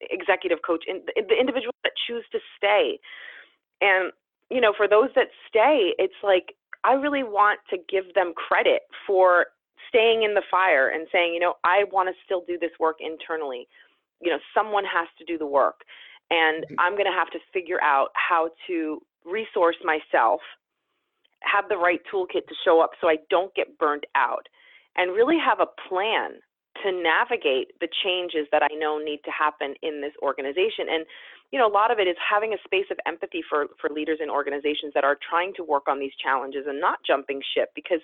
[0.00, 2.98] executive coach, in, the individuals that choose to stay.
[3.80, 4.12] And,
[4.50, 8.82] you know, for those that stay, it's like, I really want to give them credit
[9.06, 9.46] for
[9.88, 12.96] staying in the fire and saying, you know, I want to still do this work
[13.00, 13.66] internally.
[14.20, 15.80] You know, someone has to do the work.
[16.30, 16.74] And mm-hmm.
[16.78, 20.40] I'm going to have to figure out how to resource myself
[21.42, 24.48] have the right toolkit to show up so I don't get burnt out,
[24.96, 26.40] and really have a plan
[26.84, 30.86] to navigate the changes that I know need to happen in this organization.
[30.90, 31.04] And
[31.50, 34.18] you know, a lot of it is having a space of empathy for for leaders
[34.22, 38.00] in organizations that are trying to work on these challenges and not jumping ship because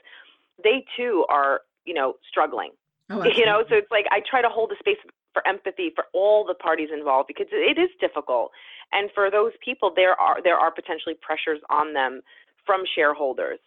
[0.63, 2.71] they too are, you know, struggling.
[3.11, 4.97] Oh, you know, so it's like I try to hold a space
[5.33, 8.51] for empathy for all the parties involved because it is difficult.
[8.93, 12.23] And for those people, there are there are potentially pressures on them
[12.65, 13.59] from shareholders.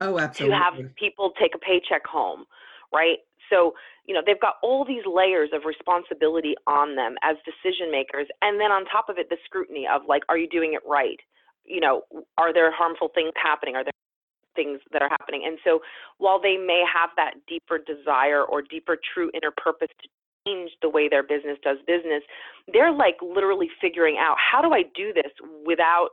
[0.00, 0.58] Oh, absolutely.
[0.58, 2.44] To have people take a paycheck home,
[2.92, 3.18] right?
[3.50, 3.74] So,
[4.06, 8.26] you know, they've got all these layers of responsibility on them as decision makers.
[8.42, 11.20] And then on top of it, the scrutiny of like, are you doing it right?
[11.64, 12.02] You know,
[12.36, 13.76] are there harmful things happening?
[13.76, 13.92] Are there
[14.54, 15.42] things that are happening?
[15.46, 15.80] And so
[16.18, 20.08] while they may have that deeper desire or deeper true inner purpose to
[20.46, 22.22] change the way their business does business,
[22.72, 25.32] they're like literally figuring out how do I do this
[25.66, 26.10] without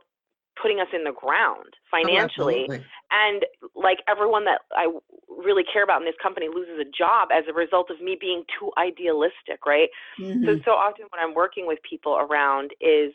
[0.60, 2.66] putting us in the ground financially.
[2.70, 2.78] Oh,
[3.10, 4.90] and like everyone that i
[5.28, 8.44] really care about in this company loses a job as a result of me being
[8.58, 9.88] too idealistic right?
[10.18, 10.44] Mm-hmm.
[10.44, 13.12] so so often when i'm working with people around is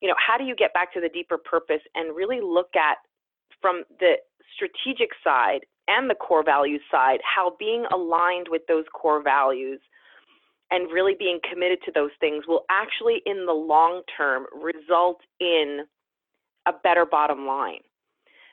[0.00, 2.98] you know how do you get back to the deeper purpose and really look at
[3.60, 4.14] from the
[4.54, 9.80] strategic side and the core values side how being aligned with those core values
[10.70, 15.86] and really being committed to those things will actually in the long term result in
[16.66, 17.80] a better bottom line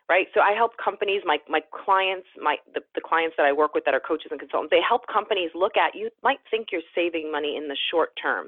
[0.10, 0.28] right?
[0.34, 3.86] So i help companies my my clients my the, the clients that i work with
[3.86, 7.32] that are coaches and consultants they help companies look at you might think you're saving
[7.32, 8.48] money in the short term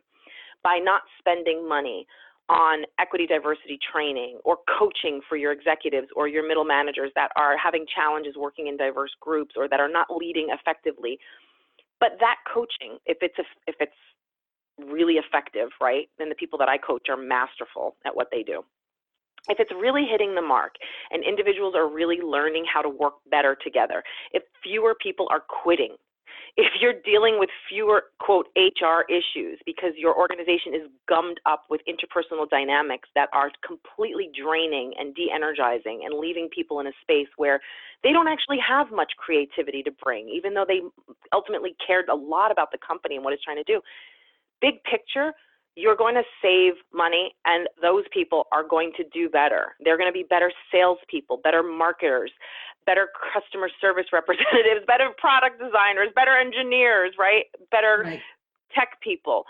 [0.64, 2.06] by not spending money
[2.50, 7.58] on equity diversity training or coaching for your executives or your middle managers that are
[7.58, 11.18] having challenges working in diverse groups or that are not leading effectively.
[12.00, 13.98] But that coaching if it's a, if it's
[14.78, 18.62] really effective right then the people that i coach are masterful at what they do
[19.50, 20.76] if it's really hitting the mark
[21.12, 25.96] and individuals are really learning how to work better together, if fewer people are quitting,
[26.58, 31.82] if you're dealing with fewer quote HR issues because your organization is gummed up with
[31.88, 37.60] interpersonal dynamics that are completely draining and de-energizing and leaving people in a space where
[38.04, 40.82] they don't actually have much creativity to bring even though they
[41.34, 43.82] ultimately cared a lot about the company and what it's trying to do
[44.62, 45.34] big picture
[45.76, 49.76] you're going to save money and those people are going to do better.
[49.84, 52.32] They're going to be better salespeople, better marketers,
[52.86, 57.46] better customer service representatives, better product designers, better engineers, right?
[57.72, 58.22] Better right.
[58.74, 59.46] tech people.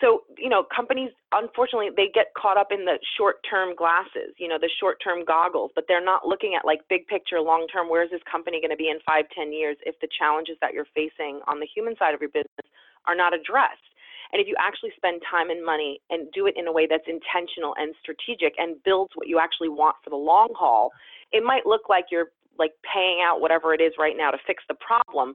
[0.00, 4.46] So, you know, companies, unfortunately, they get caught up in the short term glasses, you
[4.46, 7.90] know, the short term goggles, but they're not looking at like big picture, long term,
[7.90, 10.72] where is this company going to be in five, ten years if the challenges that
[10.72, 12.70] you're facing on the human side of your business
[13.06, 13.89] are not addressed.
[14.32, 17.06] And if you actually spend time and money and do it in a way that's
[17.08, 20.90] intentional and strategic and builds what you actually want for the long haul,
[21.32, 24.62] it might look like you're like paying out whatever it is right now to fix
[24.68, 25.34] the problem,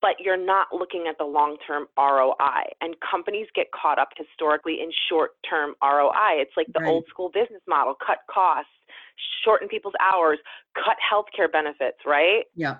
[0.00, 2.74] but you're not looking at the long term ROI.
[2.80, 6.42] And companies get caught up historically in short term ROI.
[6.42, 6.90] It's like the right.
[6.90, 8.72] old school business model cut costs,
[9.44, 10.38] shorten people's hours,
[10.74, 12.44] cut healthcare benefits, right?
[12.54, 12.78] Yeah.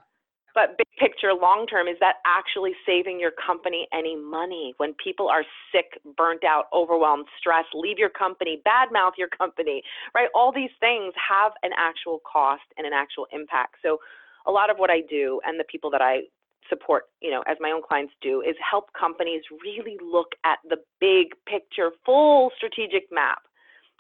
[0.55, 4.75] But big picture, long term, is that actually saving your company any money?
[4.77, 9.83] When people are sick, burnt out, overwhelmed, stressed, leave your company, badmouth your company,
[10.15, 10.29] right?
[10.35, 13.77] All these things have an actual cost and an actual impact.
[13.83, 13.99] So,
[14.47, 16.23] a lot of what I do and the people that I
[16.69, 20.79] support, you know, as my own clients do, is help companies really look at the
[21.01, 23.43] big picture, full strategic map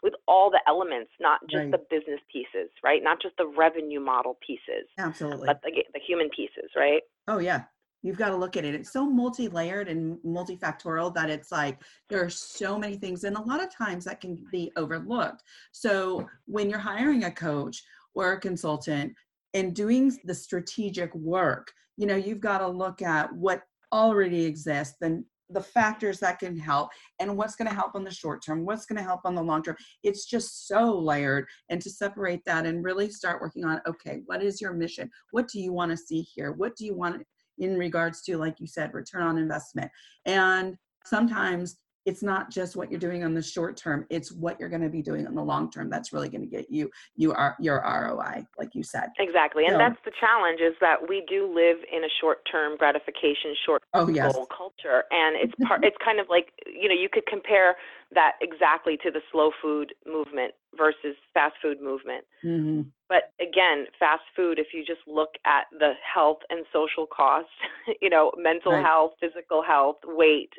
[0.03, 1.71] with all the elements, not just right.
[1.71, 3.03] the business pieces, right?
[3.03, 4.89] Not just the revenue model pieces.
[4.99, 5.47] Absolutely.
[5.47, 7.03] But the, the human pieces, right?
[7.29, 7.65] Oh, yeah.
[8.03, 8.75] You've got to look at it.
[8.75, 13.23] It's so multi layered and multifactorial that it's like there are so many things.
[13.23, 15.45] And a lot of times that can be overlooked.
[15.71, 17.81] So when you're hiring a coach
[18.15, 19.15] or a consultant
[19.55, 23.63] and doing the strategic work, you know, you've got to look at what
[23.93, 28.11] already exists, then the factors that can help and what's going to help on the
[28.11, 29.77] short term what's going to help on the long term.
[30.03, 34.43] It's just so layered and to separate that and really start working on okay what
[34.43, 35.11] is your mission?
[35.31, 36.53] What do you want to see here?
[36.53, 37.23] What do you want
[37.59, 39.91] in regards to like you said return on investment?
[40.27, 44.69] And sometimes it's not just what you're doing on the short term it's what you're
[44.69, 47.33] going to be doing on the long term that's really going to get you you
[47.33, 51.25] are your roi like you said exactly and so, that's the challenge is that we
[51.29, 54.35] do live in a short term gratification short oh, yes.
[54.35, 57.77] goal culture and it's part it's kind of like you know you could compare
[58.15, 62.83] that exactly to the slow food movement versus fast food movement mm-hmm.
[63.09, 67.51] but again fast food if you just look at the health and social costs
[68.03, 68.85] you know mental right.
[68.85, 70.53] health physical health weight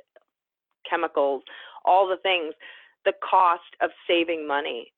[0.90, 1.44] chemicals,
[1.86, 2.54] all the things,
[3.06, 4.92] the cost of saving money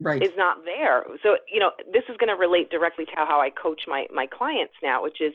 [0.00, 0.22] right.
[0.22, 1.04] is not there.
[1.22, 4.26] So, you know, this is going to relate directly to how I coach my, my
[4.26, 5.32] clients now, which is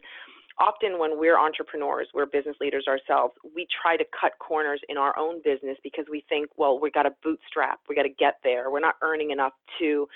[0.59, 5.17] often when we're entrepreneurs, we're business leaders ourselves, we try to cut corners in our
[5.17, 8.71] own business because we think, well, we got to bootstrap, we got to get there.
[8.71, 10.07] We're not earning enough to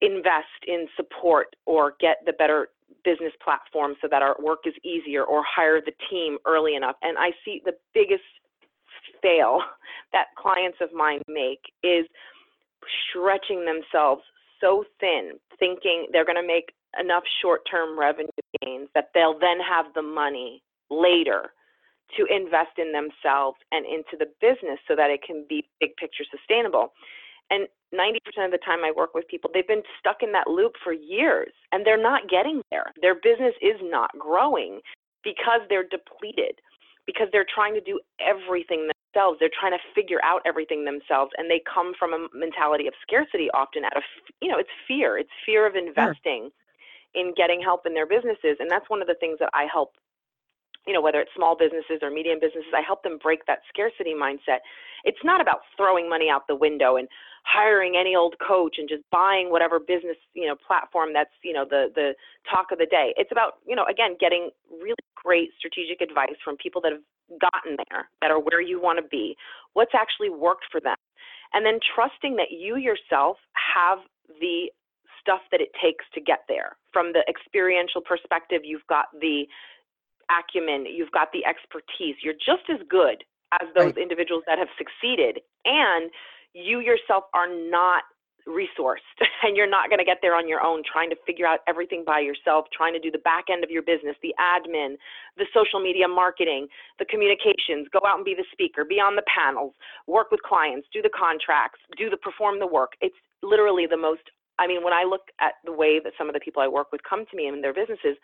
[0.00, 2.68] invest in support or get the better
[3.04, 6.96] business platform so that our work is easier or hire the team early enough.
[7.02, 8.22] And I see the biggest
[9.22, 9.60] fail
[10.12, 12.06] that clients of mine make is
[13.10, 14.22] stretching themselves
[14.60, 18.28] so thin, thinking they're going to make enough short term revenue
[18.62, 21.52] gains that they'll then have the money later
[22.16, 26.24] to invest in themselves and into the business so that it can be big picture
[26.30, 26.92] sustainable.
[27.50, 30.74] And 90% of the time I work with people, they've been stuck in that loop
[30.82, 32.92] for years and they're not getting there.
[33.00, 34.80] Their business is not growing
[35.22, 36.58] because they're depleted,
[37.06, 38.86] because they're trying to do everything
[39.16, 39.38] themselves.
[39.40, 43.48] They're trying to figure out everything themselves and they come from a mentality of scarcity
[43.54, 44.02] often out of,
[44.40, 45.18] you know, it's fear.
[45.18, 47.22] It's fear of investing sure.
[47.22, 48.56] in getting help in their businesses.
[48.60, 49.92] And that's one of the things that I help
[50.86, 54.14] you know, whether it's small businesses or medium businesses, I help them break that scarcity
[54.14, 54.62] mindset.
[55.02, 57.08] It's not about throwing money out the window and
[57.42, 61.64] hiring any old coach and just buying whatever business, you know, platform that's, you know,
[61.68, 62.14] the the
[62.48, 63.14] talk of the day.
[63.16, 67.02] It's about, you know, again, getting really great strategic advice from people that have
[67.40, 69.36] gotten there, that are where you want to be.
[69.74, 70.96] What's actually worked for them?
[71.52, 73.98] And then trusting that you yourself have
[74.40, 74.70] the
[75.20, 76.76] stuff that it takes to get there.
[76.92, 79.46] From the experiential perspective, you've got the
[80.30, 82.16] acumen, you've got the expertise.
[82.22, 83.22] You're just as good
[83.52, 83.98] as those right.
[83.98, 85.40] individuals that have succeeded.
[85.64, 86.10] And
[86.52, 88.02] you yourself are not
[88.48, 91.60] resourced and you're not going to get there on your own trying to figure out
[91.68, 94.96] everything by yourself trying to do the back end of your business the admin
[95.36, 96.66] the social media marketing
[96.98, 99.74] the communications go out and be the speaker be on the panels
[100.06, 104.22] work with clients do the contracts do the perform the work it's literally the most
[104.58, 106.92] i mean when i look at the way that some of the people i work
[106.92, 108.16] with come to me in their businesses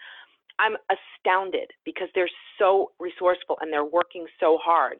[0.59, 4.99] I'm astounded because they're so resourceful and they're working so hard.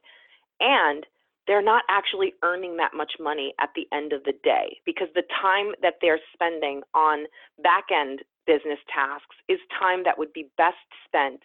[0.61, 1.05] And
[1.47, 5.25] they're not actually earning that much money at the end of the day because the
[5.41, 7.25] time that they're spending on
[7.63, 10.77] back end business tasks is time that would be best
[11.07, 11.43] spent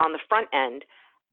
[0.00, 0.84] on the front end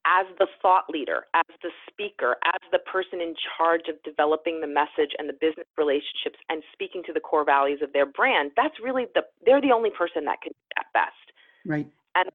[0.06, 4.68] as the thought leader, as the speaker, as the person in charge of developing the
[4.68, 8.52] message and the business relationships and speaking to the core values of their brand.
[8.56, 11.26] That's really the they're the only person that can do that best.
[11.66, 11.88] Right.
[12.14, 12.30] And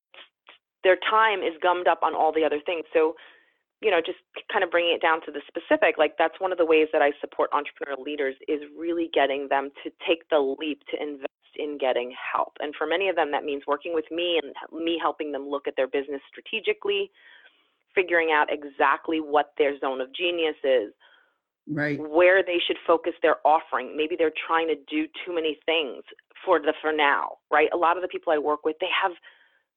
[0.82, 2.84] their time is gummed up on all the other things.
[2.92, 3.14] So,
[3.80, 4.18] you know, just
[4.52, 7.00] kind of bringing it down to the specific, like that's one of the ways that
[7.00, 11.26] I support entrepreneurial leaders is really getting them to take the leap to invest
[11.56, 12.52] in getting help.
[12.60, 14.54] And for many of them, that means working with me and
[14.84, 17.10] me helping them look at their business strategically,
[17.94, 20.92] figuring out exactly what their zone of genius is,
[21.68, 21.98] right.
[21.98, 23.96] where they should focus their offering.
[23.96, 26.04] Maybe they're trying to do too many things
[26.44, 27.68] for the for now right?
[27.72, 29.12] A lot of the people i work with they have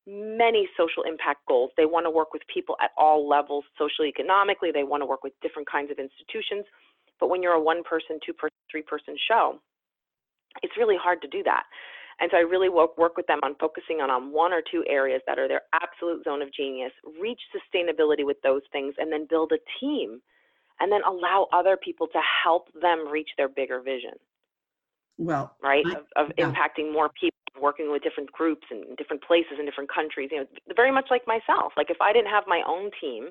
[0.06, 1.72] many social impact goals.
[1.78, 4.72] They want to work with people at all levels socially economically.
[4.72, 6.66] They want to work with different kinds of institutions.
[7.20, 9.60] But when you're a one person two person three person show
[10.62, 11.64] it's really hard to do that.
[12.20, 14.84] And so I really work, work with them on focusing on, on one or two
[14.88, 19.26] areas that are their absolute zone of genius, reach sustainability with those things, and then
[19.28, 20.22] build a team
[20.80, 24.14] and then allow other people to help them reach their bigger vision.
[25.18, 26.51] Well, right, I, of, of yeah.
[26.51, 30.30] impacting more people, working with different groups and different places in different countries.
[30.32, 31.74] You know, very much like myself.
[31.78, 33.30] Like if I didn't have my own team,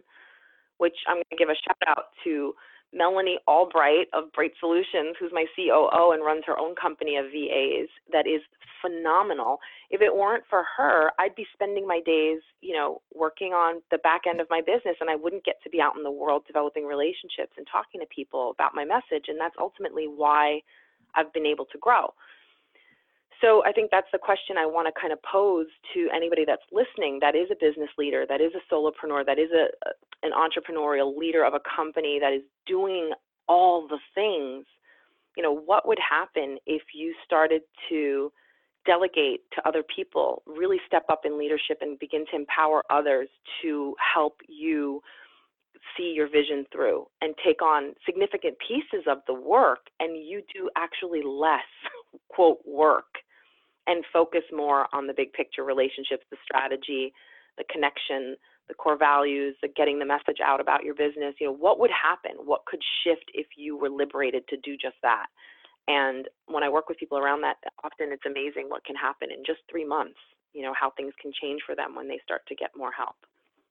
[0.78, 2.54] which I'm going to give a shout out to
[2.92, 7.88] Melanie Albright of Bright Solutions, who's my COO and runs her own company of VAs
[8.12, 8.42] that is
[8.82, 9.58] phenomenal.
[9.90, 13.98] If it weren't for her, I'd be spending my days, you know, working on the
[13.98, 16.42] back end of my business and I wouldn't get to be out in the world
[16.46, 19.26] developing relationships and talking to people about my message.
[19.28, 20.60] And that's ultimately why
[21.14, 22.12] I've been able to grow.
[23.42, 26.62] So I think that's the question I want to kind of pose to anybody that's
[26.70, 29.66] listening that is a business leader, that is a solopreneur, that is a
[30.24, 33.10] an entrepreneurial leader of a company that is doing
[33.48, 34.64] all the things.
[35.36, 38.32] You know, what would happen if you started to
[38.86, 43.28] delegate to other people, really step up in leadership and begin to empower others
[43.62, 45.00] to help you
[45.96, 50.70] see your vision through and take on significant pieces of the work and you do
[50.76, 51.60] actually less
[52.28, 53.06] quote work
[53.86, 57.12] and focus more on the big picture relationships, the strategy,
[57.58, 58.36] the connection,
[58.68, 61.34] the core values, the getting the message out about your business.
[61.40, 62.44] You know, what would happen?
[62.44, 65.26] What could shift if you were liberated to do just that?
[65.88, 69.42] And when I work with people around that, often it's amazing what can happen in
[69.44, 70.18] just three months,
[70.52, 73.16] you know, how things can change for them when they start to get more help.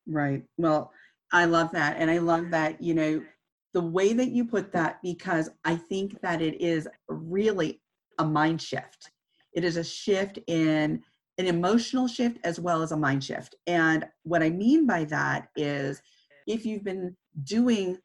[0.07, 0.43] Right.
[0.57, 0.91] Well,
[1.32, 1.95] I love that.
[1.97, 3.24] And I love that, you know,
[3.74, 7.80] the way that you put that because I think that it is really
[8.20, 9.12] a mind shift.
[9.54, 11.02] It is a shift in
[11.38, 13.56] an emotional shift as well as a mind shift.
[13.68, 16.02] And what I mean by that is
[16.47, 17.97] if you've been doing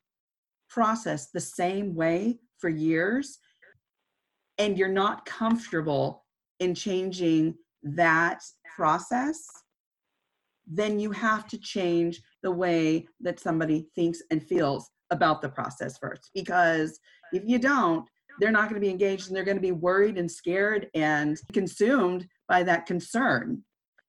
[0.69, 3.39] process the same way for years
[4.59, 6.25] and you're not comfortable
[6.61, 8.43] in changing that
[8.75, 9.45] process,
[10.67, 15.99] then you have to change the way that somebody thinks and feels about the process
[15.99, 16.31] first.
[16.35, 16.99] Because
[17.33, 18.09] if you don't,
[18.41, 21.39] they're not going to be engaged and they're going to be worried and scared and
[21.53, 23.63] consumed by that concern.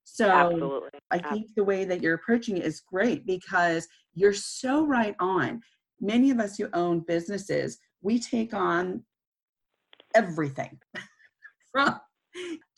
[0.04, 0.90] So Absolutely.
[1.12, 5.62] I think the way that you're approaching it is great because you're so right on.
[6.00, 9.04] Many of us who own businesses, we take on
[10.16, 10.80] everything
[11.72, 12.00] from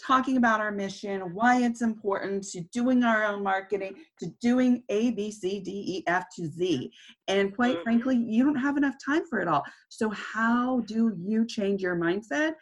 [0.05, 5.11] talking about our mission, why it's important, to doing our own marketing, to doing A,
[5.11, 6.91] B, C, D, E, F to Z.
[7.27, 7.83] And quite mm-hmm.
[7.83, 9.63] frankly, you don't have enough time for it all.
[9.89, 12.53] So, how do you change your mindset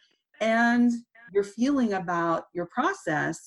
[0.41, 0.91] and
[1.33, 3.39] your feeling about your process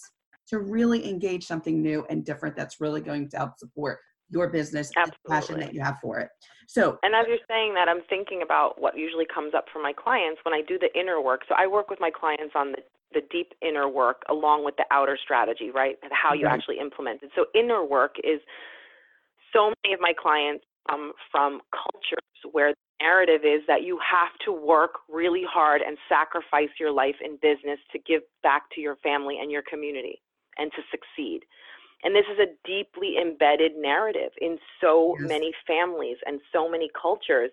[0.49, 3.99] to really engage something new and different that's really going to help support
[4.31, 5.19] your business Absolutely.
[5.25, 6.29] and passion that you have for it.
[6.69, 9.93] So, and as you're saying that, I'm thinking about what usually comes up for my
[9.93, 11.43] clients when I do the inner work.
[11.49, 12.79] So I work with my clients on the
[13.13, 15.97] the deep inner work along with the outer strategy, right?
[16.03, 16.55] And how you right.
[16.55, 17.31] actually implement it.
[17.35, 18.41] So inner work is
[19.53, 24.31] so many of my clients come from cultures where the narrative is that you have
[24.45, 28.97] to work really hard and sacrifice your life in business to give back to your
[28.97, 30.21] family and your community
[30.59, 31.41] and to succeed.
[32.03, 35.29] And this is a deeply embedded narrative in so yes.
[35.29, 37.51] many families and so many cultures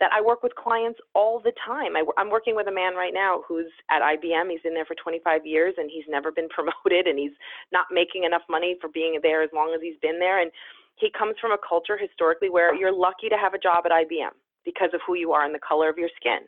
[0.00, 1.96] that I work with clients all the time.
[1.96, 4.50] I, am working with a man right now who's at IBM.
[4.50, 7.36] He's in there for 25 years and he's never been promoted and he's
[7.72, 10.40] not making enough money for being there as long as he's been there.
[10.40, 10.50] And
[10.96, 14.36] he comes from a culture historically where you're lucky to have a job at IBM
[14.64, 16.40] because of who you are and the color of your skin.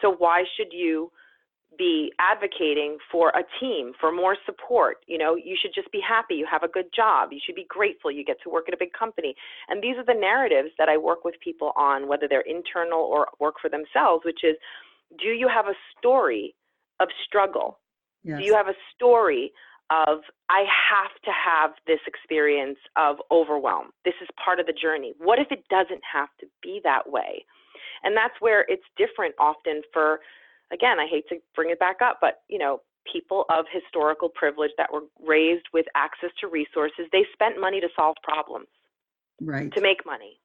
[0.00, 1.10] So why should you
[1.76, 4.98] be advocating for a team, for more support.
[5.06, 6.34] You know, you should just be happy.
[6.34, 7.28] You have a good job.
[7.32, 8.10] You should be grateful.
[8.10, 9.34] You get to work at a big company.
[9.68, 13.28] And these are the narratives that I work with people on, whether they're internal or
[13.38, 14.56] work for themselves, which is
[15.20, 16.54] do you have a story
[17.00, 17.78] of struggle?
[18.24, 18.38] Yes.
[18.38, 19.52] Do you have a story
[19.90, 23.90] of I have to have this experience of overwhelm?
[24.04, 25.14] This is part of the journey.
[25.18, 27.44] What if it doesn't have to be that way?
[28.02, 30.20] And that's where it's different often for
[30.72, 34.70] again, I hate to bring it back up, but you know, people of historical privilege
[34.76, 38.68] that were raised with access to resources, they spent money to solve problems.
[39.40, 39.72] Right.
[39.72, 40.40] To make money.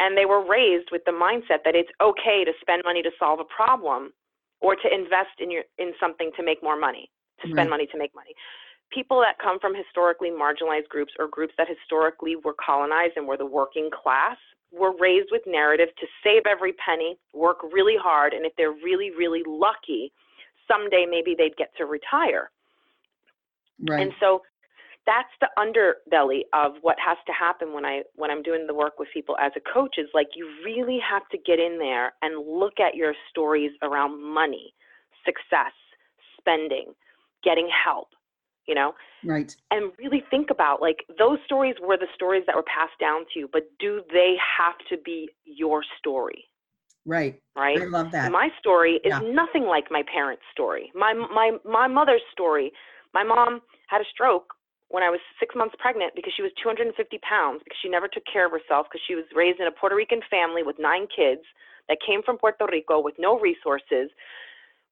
[0.00, 3.38] And they were raised with the mindset that it's okay to spend money to solve
[3.40, 4.12] a problem
[4.60, 7.10] or to invest in your in something to make more money,
[7.40, 7.70] to spend right.
[7.70, 8.34] money to make money.
[8.92, 13.36] People that come from historically marginalized groups or groups that historically were colonized and were
[13.36, 14.36] the working class
[14.72, 19.10] were raised with narrative to save every penny, work really hard, and if they're really,
[19.10, 20.12] really lucky,
[20.66, 22.50] someday maybe they'd get to retire.
[23.80, 24.02] Right.
[24.02, 24.42] And so
[25.06, 28.98] that's the underbelly of what has to happen when I when I'm doing the work
[28.98, 32.46] with people as a coach is like you really have to get in there and
[32.46, 34.72] look at your stories around money,
[35.24, 35.72] success,
[36.38, 36.94] spending,
[37.42, 38.08] getting help,
[38.66, 38.94] you know?
[39.24, 39.54] Right.
[39.70, 43.40] And really think about like those stories were the stories that were passed down to
[43.40, 46.44] you but do they have to be your story?
[47.04, 47.40] Right.
[47.56, 47.80] Right?
[47.80, 48.30] i love that.
[48.30, 49.20] My story is yeah.
[49.20, 50.92] nothing like my parents story.
[50.94, 52.72] My my my mother's story
[53.14, 54.54] my mom had a stroke
[54.88, 56.92] when I was six months pregnant because she was 250
[57.24, 59.96] pounds because she never took care of herself because she was raised in a Puerto
[59.96, 61.42] Rican family with nine kids
[61.88, 64.12] that came from Puerto Rico with no resources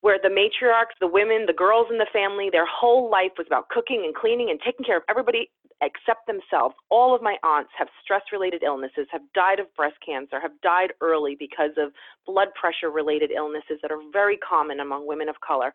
[0.00, 3.68] where the matriarchs, the women, the girls in the family, their whole life was about
[3.68, 5.50] cooking and cleaning and taking care of everybody
[5.82, 6.74] except themselves.
[6.90, 10.92] All of my aunts have stress related illnesses, have died of breast cancer, have died
[11.00, 11.92] early because of
[12.26, 15.72] blood pressure related illnesses that are very common among women of color.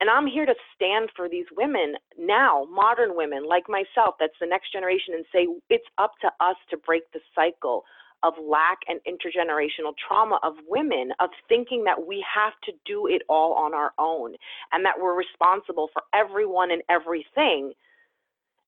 [0.00, 4.46] And I'm here to stand for these women now, modern women like myself, that's the
[4.46, 7.84] next generation, and say it's up to us to break the cycle
[8.22, 13.22] of lack and intergenerational trauma of women of thinking that we have to do it
[13.28, 14.34] all on our own
[14.72, 17.72] and that we're responsible for everyone and everything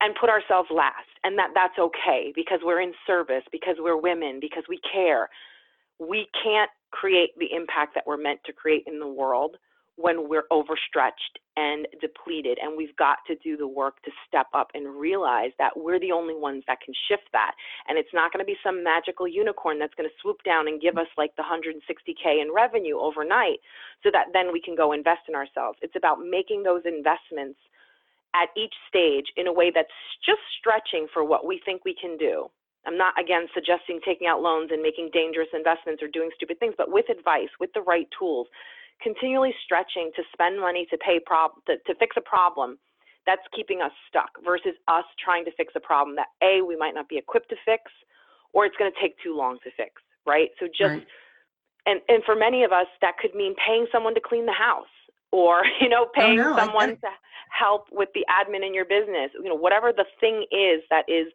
[0.00, 4.38] and put ourselves last and that that's okay because we're in service because we're women
[4.40, 5.28] because we care.
[5.98, 9.56] We can't create the impact that we're meant to create in the world
[9.96, 12.58] when we're overstretched and depleted.
[12.60, 16.12] And we've got to do the work to step up and realize that we're the
[16.12, 17.52] only ones that can shift that.
[17.88, 20.80] And it's not going to be some magical unicorn that's going to swoop down and
[20.80, 23.60] give us like the 160K in revenue overnight
[24.02, 25.78] so that then we can go invest in ourselves.
[25.82, 27.58] It's about making those investments
[28.34, 29.94] at each stage in a way that's
[30.26, 32.50] just stretching for what we think we can do
[32.86, 36.74] I'm not again suggesting taking out loans and making dangerous investments or doing stupid things,
[36.76, 38.46] but with advice, with the right tools,
[39.02, 42.78] continually stretching to spend money to pay prob to, to fix a problem
[43.26, 46.94] that's keeping us stuck versus us trying to fix a problem that a we might
[46.94, 47.90] not be equipped to fix
[48.52, 50.50] or it's going to take too long to fix, right?
[50.60, 51.06] So just right.
[51.86, 54.92] and and for many of us that could mean paying someone to clean the house
[55.32, 57.10] or you know paying oh, no, someone to
[57.50, 61.26] help with the admin in your business you know whatever the thing is that is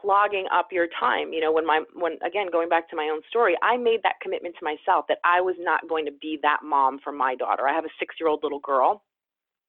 [0.00, 3.20] clogging up your time you know when my when again going back to my own
[3.28, 6.60] story i made that commitment to myself that i was not going to be that
[6.64, 9.02] mom for my daughter i have a 6 year old little girl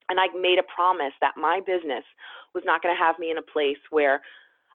[0.10, 2.04] and i made a promise that my business
[2.54, 4.22] was not going to have me in a place where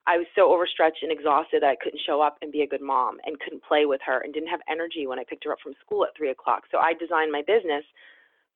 [0.07, 2.81] I was so overstretched and exhausted that I couldn't show up and be a good
[2.81, 5.59] mom and couldn't play with her and didn't have energy when I picked her up
[5.61, 6.63] from school at three o'clock.
[6.71, 7.85] So I designed my business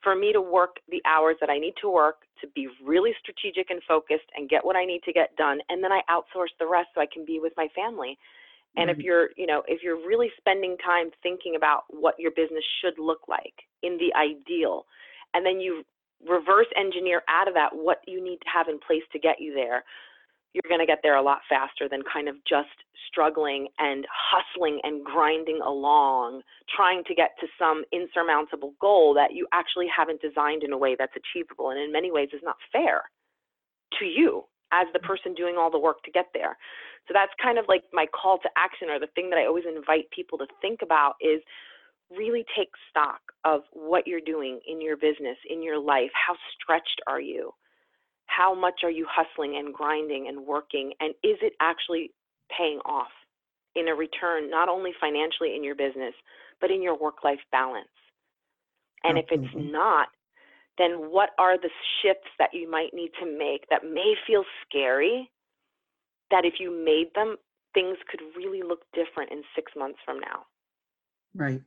[0.03, 3.71] for me to work the hours that I need to work, to be really strategic
[3.71, 5.59] and focused and get what I need to get done.
[5.69, 8.17] And then I outsource the rest so I can be with my family.
[8.75, 8.99] And mm-hmm.
[8.99, 12.99] if you're, you know, if you're really spending time thinking about what your business should
[12.99, 14.85] look like in the ideal,
[15.33, 15.83] and then you
[16.27, 19.53] reverse engineer out of that what you need to have in place to get you
[19.53, 19.83] there,
[20.53, 22.69] you're going to get there a lot faster than kind of just
[23.07, 26.41] struggling and hustling and grinding along,
[26.75, 30.95] trying to get to some insurmountable goal that you actually haven't designed in a way
[30.97, 33.01] that's achievable and in many ways is not fair
[33.99, 36.57] to you as the person doing all the work to get there.
[37.07, 39.65] So that's kind of like my call to action or the thing that I always
[39.67, 41.41] invite people to think about is
[42.09, 46.11] really take stock of what you're doing in your business, in your life.
[46.13, 47.53] How stretched are you?
[48.35, 52.11] How much are you hustling and grinding and working and is it actually
[52.57, 53.11] paying off
[53.75, 56.13] in a return not only financially in your business
[56.61, 57.87] but in your work life balance?
[59.03, 59.49] And Absolutely.
[59.49, 60.07] if it's not
[60.77, 61.69] then what are the
[62.01, 65.29] shifts that you might need to make that may feel scary
[66.31, 67.37] that if you made them
[67.73, 70.45] things could really look different in 6 months from now?
[71.35, 71.61] Right.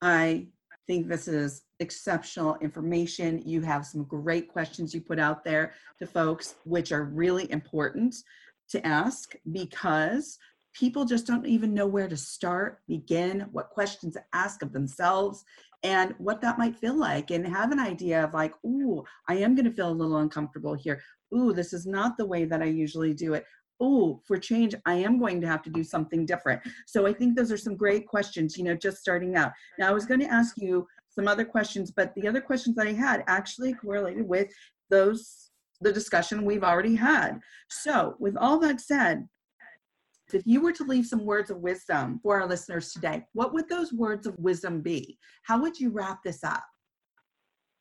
[0.00, 0.46] I
[0.86, 3.42] think this is exceptional information.
[3.44, 8.14] You have some great questions you put out there to folks, which are really important
[8.70, 10.38] to ask because
[10.72, 15.44] people just don't even know where to start, begin, what questions to ask of themselves,
[15.82, 19.54] and what that might feel like, and have an idea of like, ooh, I am
[19.54, 21.02] going to feel a little uncomfortable here.
[21.34, 23.44] Ooh, this is not the way that I usually do it
[23.82, 26.62] oh, for change, I am going to have to do something different.
[26.86, 29.52] So I think those are some great questions, you know, just starting out.
[29.76, 32.86] Now, I was going to ask you some other questions, but the other questions that
[32.86, 34.48] I had actually correlated with
[34.90, 35.50] those,
[35.80, 37.40] the discussion we've already had.
[37.68, 39.28] So, with all that said,
[40.32, 43.68] if you were to leave some words of wisdom for our listeners today, what would
[43.68, 45.18] those words of wisdom be?
[45.42, 46.64] How would you wrap this up?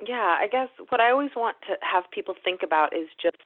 [0.06, 3.38] Yeah, I guess what I always want to have people think about is just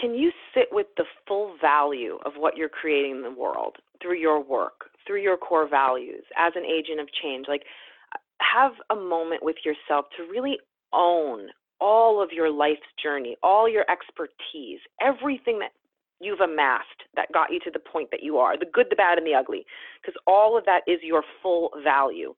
[0.00, 4.18] can you sit with the full value of what you're creating in the world through
[4.18, 7.46] your work, through your core values as an agent of change?
[7.48, 7.62] Like,
[8.42, 10.58] have a moment with yourself to really
[10.92, 11.48] own
[11.80, 15.72] all of your life's journey, all your expertise, everything that
[16.20, 19.18] you've amassed that got you to the point that you are the good, the bad,
[19.18, 19.66] and the ugly,
[20.00, 22.34] because all of that is your full value.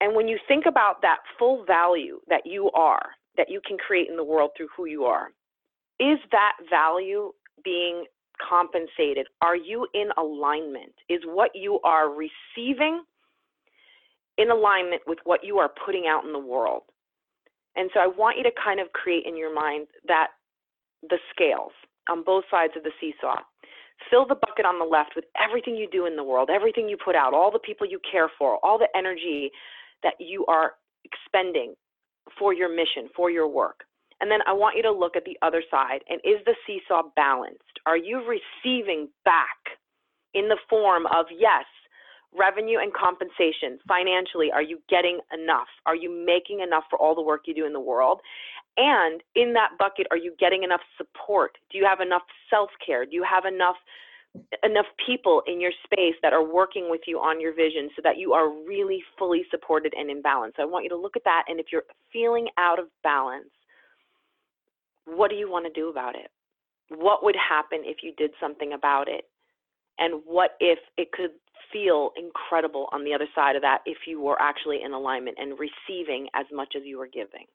[0.00, 4.08] And when you think about that full value that you are, that you can create
[4.08, 5.28] in the world through who you are,
[6.00, 8.04] is that value being
[8.46, 9.26] compensated?
[9.40, 10.92] Are you in alignment?
[11.08, 13.02] Is what you are receiving
[14.38, 16.82] in alignment with what you are putting out in the world?
[17.76, 20.28] And so I want you to kind of create in your mind that
[21.02, 21.72] the scales
[22.08, 23.36] on both sides of the seesaw.
[24.10, 26.96] Fill the bucket on the left with everything you do in the world, everything you
[27.02, 29.50] put out, all the people you care for, all the energy
[30.02, 30.72] that you are
[31.04, 31.74] expending
[32.38, 33.84] for your mission, for your work.
[34.20, 36.00] And then I want you to look at the other side.
[36.08, 37.80] And is the seesaw balanced?
[37.86, 39.78] Are you receiving back
[40.34, 41.64] in the form of, yes,
[42.34, 44.50] revenue and compensation financially?
[44.52, 45.68] Are you getting enough?
[45.86, 48.20] Are you making enough for all the work you do in the world?
[48.76, 51.56] And in that bucket, are you getting enough support?
[51.70, 53.04] Do you have enough self care?
[53.04, 53.76] Do you have enough?
[54.62, 58.18] enough people in your space that are working with you on your vision so that
[58.18, 60.52] you are really fully supported and in balance.
[60.56, 63.48] So I want you to look at that and if you're feeling out of balance,
[65.06, 66.30] what do you want to do about it?
[66.88, 69.24] What would happen if you did something about it?
[69.98, 71.30] And what if it could
[71.72, 75.58] feel incredible on the other side of that if you were actually in alignment and
[75.58, 77.46] receiving as much as you were giving?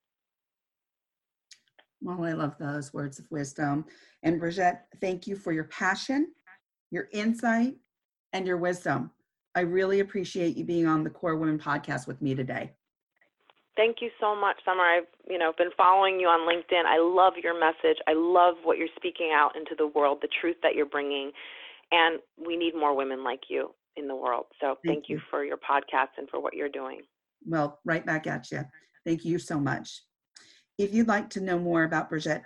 [2.01, 3.85] Well, I love those words of wisdom.
[4.23, 6.31] And Brigette, thank you for your passion,
[6.89, 7.75] your insight,
[8.33, 9.11] and your wisdom.
[9.53, 12.71] I really appreciate you being on the KORE Women podcast with me today.
[13.75, 14.83] Thank you so much, Summer.
[14.83, 16.85] I've you know been following you on LinkedIn.
[16.85, 17.97] I love your message.
[18.07, 21.31] I love what you're speaking out into the world, the truth that you're bringing,
[21.91, 24.45] And we need more women like you in the world.
[24.59, 25.17] So thank, thank you.
[25.17, 27.01] you for your podcast and for what you're doing.
[27.45, 28.63] Well, right back at you.
[29.05, 30.03] Thank you so much.
[30.77, 32.43] If you'd like to know more about Brigette,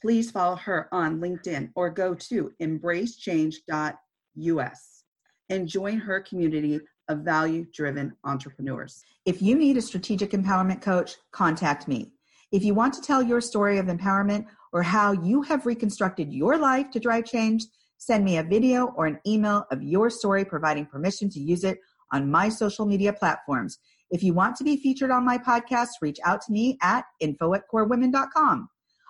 [0.00, 5.04] please follow her on LinkedIn or go to embracechange.us
[5.50, 9.02] and join her community of value driven entrepreneurs.
[9.24, 12.12] If you need a strategic empowerment coach, contact me.
[12.52, 16.56] If you want to tell your story of empowerment or how you have reconstructed your
[16.56, 17.64] life to drive change,
[17.98, 21.78] send me a video or an email of your story providing permission to use it
[22.12, 23.78] on my social media platforms.
[24.10, 27.54] If you want to be featured on my podcast, reach out to me at info
[27.54, 28.68] at korewomen.com.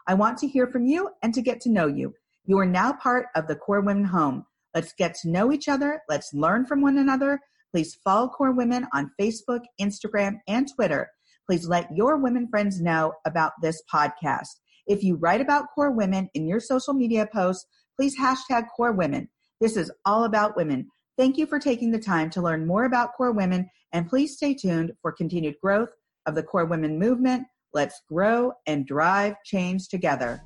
[0.09, 2.15] I want to hear from you and to get to know you.
[2.47, 4.47] You are now part of the KORE Women home.
[4.75, 6.01] Let's get to know each other.
[6.09, 7.41] Let's learn from one another.
[7.73, 11.11] Please follow KORE Women on Facebook, Instagram, and Twitter.
[11.47, 14.49] Please let your women friends know about this podcast.
[14.87, 17.67] If you write about KORE Women in your social media posts,
[17.99, 19.29] please hashtag KORE Women.
[19.61, 20.89] This is all about women.
[21.17, 24.55] Thank you for taking the time to learn more about KORE Women, and please stay
[24.55, 25.89] tuned for continued growth
[26.25, 27.45] of the KORE Women movement.
[27.75, 30.45] Let's grow and drive change together.